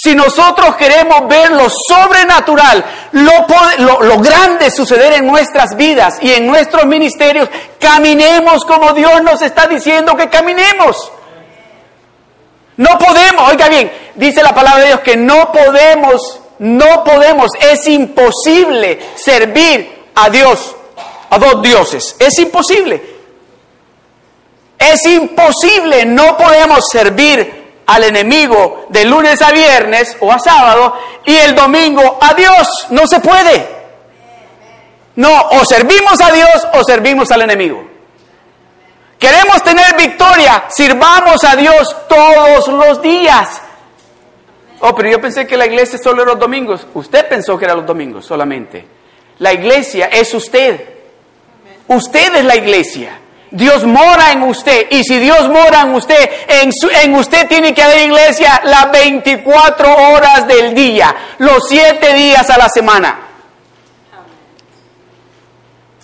[0.00, 6.86] Si nosotros queremos ver lo sobrenatural, lo, grande suceder en nuestras vidas y en nuestros
[6.86, 7.48] ministerios,
[7.80, 11.10] caminemos como Dios nos está diciendo que caminemos.
[12.76, 17.88] No podemos, oiga bien, dice la palabra de Dios que no podemos, no podemos, es
[17.88, 20.76] imposible servir a Dios
[21.28, 22.14] a dos dioses.
[22.20, 23.02] Es imposible.
[24.78, 26.06] Es imposible.
[26.06, 27.57] No podemos servir
[27.88, 32.68] al enemigo de lunes a viernes o a sábado y el domingo a Dios.
[32.90, 33.66] No se puede.
[35.16, 37.82] No, o servimos a Dios o servimos al enemigo.
[39.18, 43.62] Queremos tener victoria, sirvamos a Dios todos los días.
[44.80, 46.86] Oh, pero yo pensé que la iglesia solo era los domingos.
[46.92, 48.86] Usted pensó que era los domingos solamente.
[49.38, 50.88] La iglesia es usted.
[51.88, 53.18] Usted es la iglesia.
[53.50, 54.86] Dios mora en usted.
[54.90, 56.70] Y si Dios mora en usted, en,
[57.02, 62.58] en, usted tiene que haber iglesia las 24 horas del día, los 7 días a
[62.58, 63.18] la semana.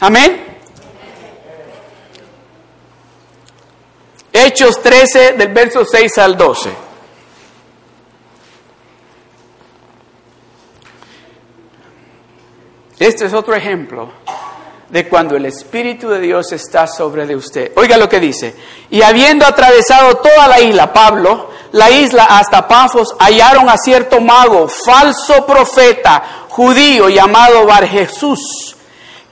[0.00, 0.58] Amén.
[4.32, 6.70] Hechos 13 del verso 6 al 12.
[12.98, 14.10] Este es otro ejemplo
[14.94, 17.72] de cuando el Espíritu de Dios está sobre de usted.
[17.74, 18.54] Oiga lo que dice.
[18.90, 24.68] Y habiendo atravesado toda la isla, Pablo, la isla hasta Pafos, hallaron a cierto mago,
[24.68, 28.76] falso profeta, judío llamado Bar Jesús,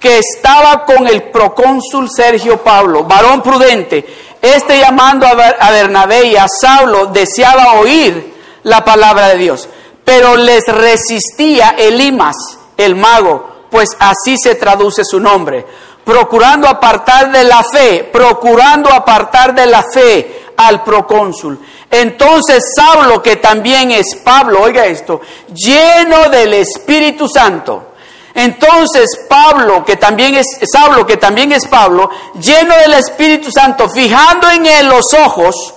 [0.00, 4.04] que estaba con el procónsul Sergio Pablo, varón prudente.
[4.42, 8.34] Este llamando a Bernabé y a Saulo deseaba oír
[8.64, 9.68] la palabra de Dios,
[10.04, 12.34] pero les resistía Elimas,
[12.76, 15.64] el mago, pues así se traduce su nombre,
[16.04, 21.58] procurando apartar de la fe, procurando apartar de la fe al procónsul.
[21.90, 25.22] Entonces Saulo, que también es Pablo, oiga esto,
[25.54, 27.94] lleno del Espíritu Santo.
[28.34, 34.50] Entonces Pablo, que también es Saulo, que también es Pablo, lleno del Espíritu Santo, fijando
[34.50, 35.74] en él los ojos,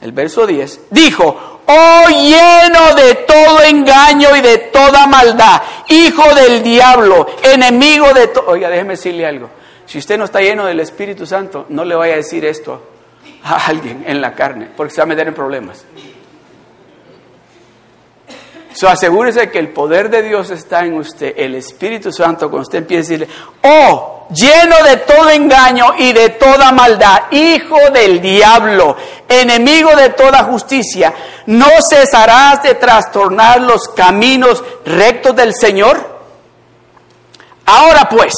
[0.00, 6.62] el verso 10, dijo, oh lleno de todo engaño y de toda maldad, hijo del
[6.62, 8.46] diablo, enemigo de todo.
[8.48, 9.50] Oiga, déjeme decirle algo.
[9.86, 12.82] Si usted no está lleno del Espíritu Santo, no le vaya a decir esto
[13.42, 15.84] a alguien en la carne, porque se va a meter en problemas.
[18.78, 22.78] So, asegúrese que el poder de Dios está en usted, el Espíritu Santo, cuando usted
[22.78, 23.28] empieza a decirle,
[23.64, 28.96] oh, lleno de todo engaño y de toda maldad, hijo del diablo,
[29.28, 31.12] enemigo de toda justicia,
[31.46, 36.20] ¿no cesarás de trastornar los caminos rectos del Señor?
[37.66, 38.32] Ahora pues,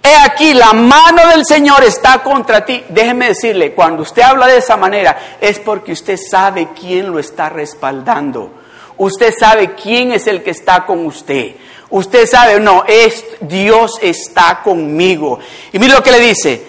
[0.00, 2.84] he aquí, la mano del Señor está contra ti.
[2.90, 7.48] Déjeme decirle, cuando usted habla de esa manera, es porque usted sabe quién lo está
[7.48, 8.57] respaldando.
[8.98, 11.54] Usted sabe quién es el que está con usted.
[11.90, 15.38] Usted sabe, no, es Dios está conmigo.
[15.72, 16.66] Y mire lo que le dice.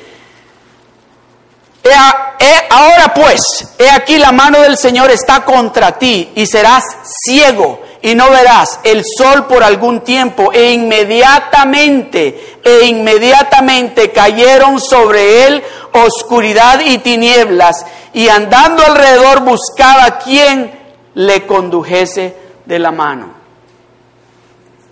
[2.69, 3.41] ahora pues,
[3.77, 6.83] he aquí la mano del Señor está contra ti y serás
[7.25, 15.47] ciego y no verás el sol por algún tiempo e inmediatamente, e inmediatamente cayeron sobre
[15.47, 20.78] él oscuridad y tinieblas y andando alrededor buscaba quien
[21.19, 22.33] le condujese
[22.65, 23.33] de la mano.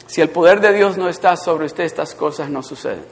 [0.08, 3.06] Si el poder de Dios no está sobre usted, estas cosas no suceden.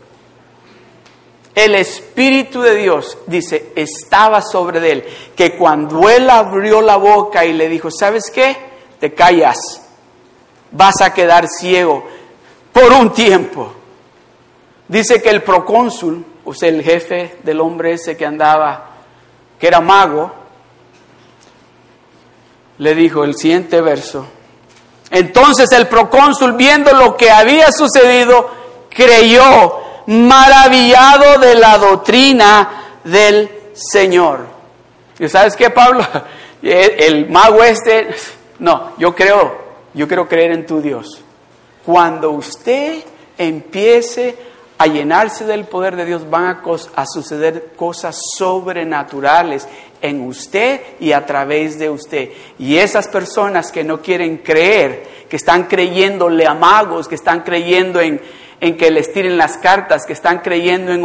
[1.53, 7.53] El Espíritu de Dios, dice, estaba sobre él, que cuando él abrió la boca y
[7.53, 8.57] le dijo, ¿sabes qué?
[8.99, 9.81] Te callas,
[10.71, 12.05] vas a quedar ciego
[12.73, 13.73] por un tiempo.
[14.89, 18.89] Dice que el procónsul, o sea, el jefe del hombre ese que andaba,
[19.57, 20.44] que era mago,
[22.77, 24.25] le dijo el siguiente verso.
[25.11, 28.49] Entonces el procónsul, viendo lo que había sucedido,
[28.89, 34.47] creyó, maravillado de la doctrina del Señor.
[35.19, 36.05] ¿Y sabes qué, Pablo?
[36.61, 38.15] El mago este,
[38.57, 39.55] no, yo creo,
[39.93, 41.21] yo quiero creer en tu Dios.
[41.85, 43.03] Cuando usted
[43.37, 44.35] empiece
[44.77, 46.45] a llenarse del poder de Dios, van
[46.95, 49.67] a, suceder cosas sobrenaturales
[50.05, 52.29] en usted y a través de usted.
[52.59, 57.99] Y esas personas que no quieren creer, que están creyéndole a magos, que están creyendo
[57.99, 58.21] en,
[58.61, 61.03] en que les tiren las cartas, que están creyendo en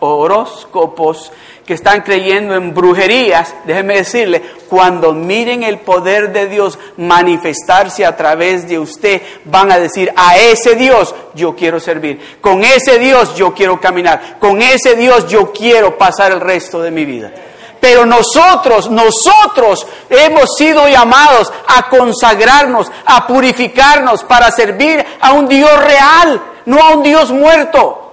[0.00, 1.32] horóscopos,
[1.68, 8.16] que están creyendo en brujerías, déjenme decirle, cuando miren el poder de Dios manifestarse a
[8.16, 13.34] través de usted, van a decir, a ese Dios yo quiero servir, con ese Dios
[13.34, 17.34] yo quiero caminar, con ese Dios yo quiero pasar el resto de mi vida.
[17.80, 25.84] Pero nosotros, nosotros hemos sido llamados a consagrarnos, a purificarnos para servir a un Dios
[25.84, 28.08] real, no a un Dios muerto.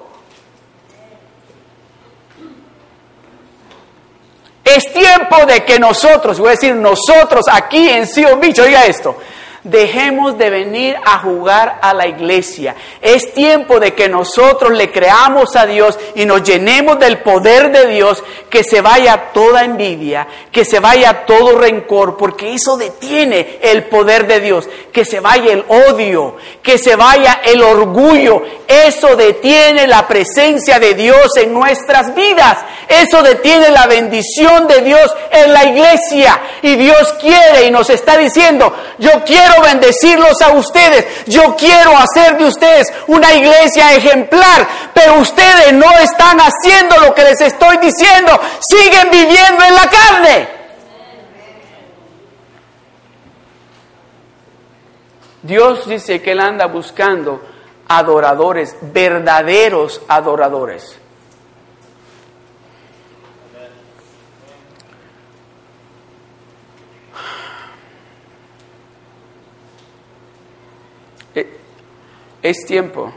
[4.63, 9.15] Es tiempo de que nosotros, voy a decir nosotros aquí en Sio Bicho, oiga esto,
[9.65, 12.75] Dejemos de venir a jugar a la iglesia.
[13.01, 17.87] Es tiempo de que nosotros le creamos a Dios y nos llenemos del poder de
[17.87, 23.85] Dios, que se vaya toda envidia, que se vaya todo rencor, porque eso detiene el
[23.85, 28.43] poder de Dios, que se vaya el odio, que se vaya el orgullo.
[28.67, 32.59] Eso detiene la presencia de Dios en nuestras vidas.
[32.87, 36.39] Eso detiene la bendición de Dios en la iglesia.
[36.61, 41.05] Y Dios quiere y nos está diciendo, yo quiero bendecirlos a ustedes.
[41.25, 47.23] Yo quiero hacer de ustedes una iglesia ejemplar, pero ustedes no están haciendo lo que
[47.23, 48.39] les estoy diciendo.
[48.59, 50.47] Siguen viviendo en la carne.
[55.43, 57.41] Dios dice que Él anda buscando
[57.87, 60.99] adoradores, verdaderos adoradores.
[72.45, 73.11] Es tiempo,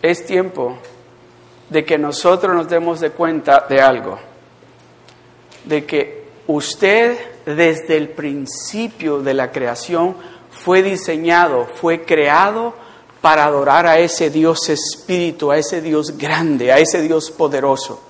[0.00, 0.78] es tiempo
[1.68, 4.18] de que nosotros nos demos de cuenta de algo,
[5.64, 10.16] de que usted desde el principio de la creación
[10.50, 12.72] fue diseñado, fue creado
[13.20, 18.00] para adorar a ese Dios espíritu, a ese Dios grande, a ese Dios poderoso.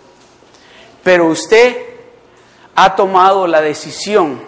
[1.03, 1.77] Pero usted
[2.77, 4.41] ha tomado la decisión,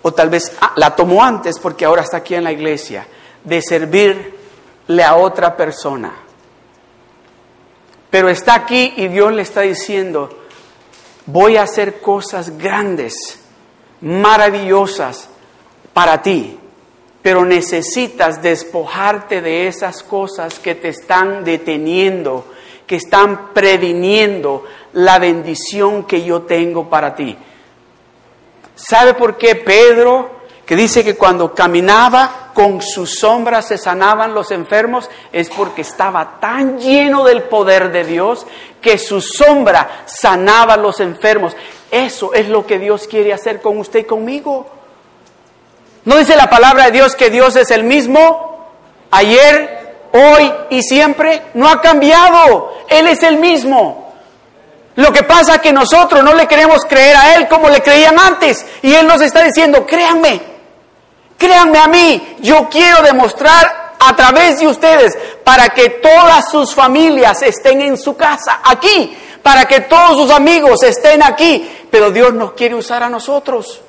[0.00, 3.06] o tal vez la tomó antes porque ahora está aquí en la iglesia,
[3.48, 6.12] de servirle a otra persona.
[8.10, 10.30] Pero está aquí y Dios le está diciendo,
[11.26, 13.40] voy a hacer cosas grandes,
[14.00, 15.28] maravillosas
[15.92, 16.58] para ti,
[17.20, 22.46] pero necesitas despojarte de esas cosas que te están deteniendo,
[22.86, 27.36] que están previniendo la bendición que yo tengo para ti.
[28.74, 30.38] ¿Sabe por qué Pedro
[30.68, 36.40] que dice que cuando caminaba con su sombra se sanaban los enfermos, es porque estaba
[36.40, 38.48] tan lleno del poder de Dios
[38.80, 41.54] que su sombra sanaba a los enfermos.
[41.88, 44.66] Eso es lo que Dios quiere hacer con usted y conmigo.
[46.04, 48.66] ¿No dice la palabra de Dios que Dios es el mismo
[49.12, 51.42] ayer, hoy y siempre?
[51.54, 52.72] No ha cambiado.
[52.88, 54.14] Él es el mismo.
[54.96, 58.18] Lo que pasa es que nosotros no le queremos creer a Él como le creían
[58.18, 58.66] antes.
[58.82, 60.57] Y Él nos está diciendo, créanme,
[61.38, 67.42] Créanme a mí, yo quiero demostrar a través de ustedes para que todas sus familias
[67.42, 71.86] estén en su casa, aquí, para que todos sus amigos estén aquí.
[71.90, 73.80] Pero Dios nos quiere usar a nosotros.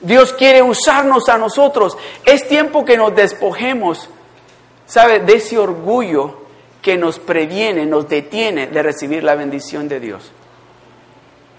[0.00, 1.96] Dios quiere usarnos a nosotros.
[2.24, 4.08] Es tiempo que nos despojemos,
[4.86, 5.20] ¿sabe?
[5.20, 6.42] De ese orgullo
[6.82, 10.32] que nos previene, nos detiene de recibir la bendición de Dios.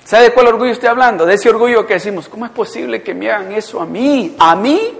[0.09, 1.23] ¿Sabe de cuál orgullo estoy hablando?
[1.23, 4.35] De ese orgullo que decimos, ¿cómo es posible que me hagan eso a mí?
[4.39, 4.97] ¿A mí?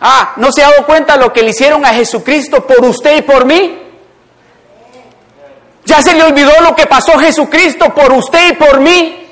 [0.00, 3.22] Ah, ¿no se ha dado cuenta lo que le hicieron a Jesucristo por usted y
[3.22, 3.76] por mí?
[5.84, 9.23] ¿Ya se le olvidó lo que pasó Jesucristo por usted y por mí?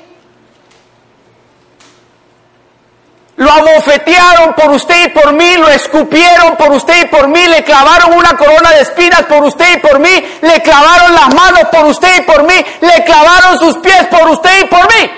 [3.35, 7.63] Lo abofetearon por usted y por mí, lo escupieron por usted y por mí, le
[7.63, 11.85] clavaron una corona de espinas por usted y por mí, le clavaron las manos por
[11.85, 15.11] usted y por mí, le clavaron sus pies por usted y por mí.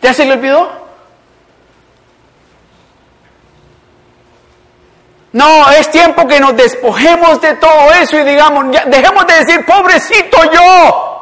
[0.00, 0.84] ¿Ya se le olvidó?
[5.32, 10.38] No, es tiempo que nos despojemos de todo eso y digamos, dejemos de decir, pobrecito
[10.52, 11.13] yo.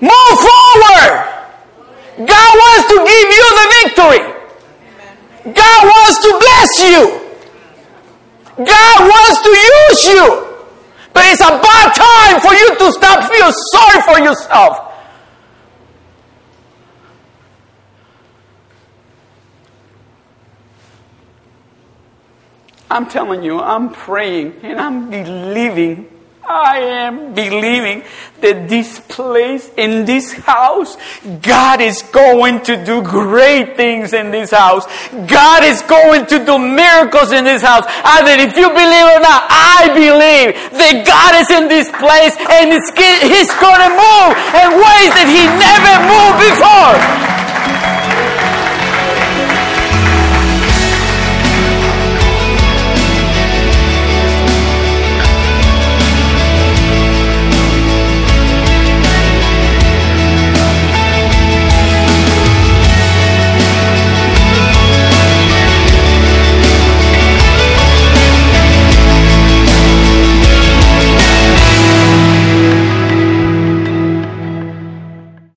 [0.00, 1.38] Move forward.
[2.18, 4.38] God wants to give you the victory.
[5.54, 7.28] God wants to bless you.
[8.64, 10.48] God wants to use you.
[11.12, 14.84] But it's about time for you to stop feeling sorry for yourself.
[22.90, 26.08] I'm telling you, I'm praying and I'm believing
[26.48, 28.04] I am believing
[28.40, 30.96] that this place, in this house,
[31.42, 34.86] God is going to do great things in this house.
[35.28, 37.84] God is going to do miracles in this house.
[37.86, 42.72] Either if you believe or not, I believe that God is in this place and
[42.72, 47.37] He's going to move in ways that He never moved before.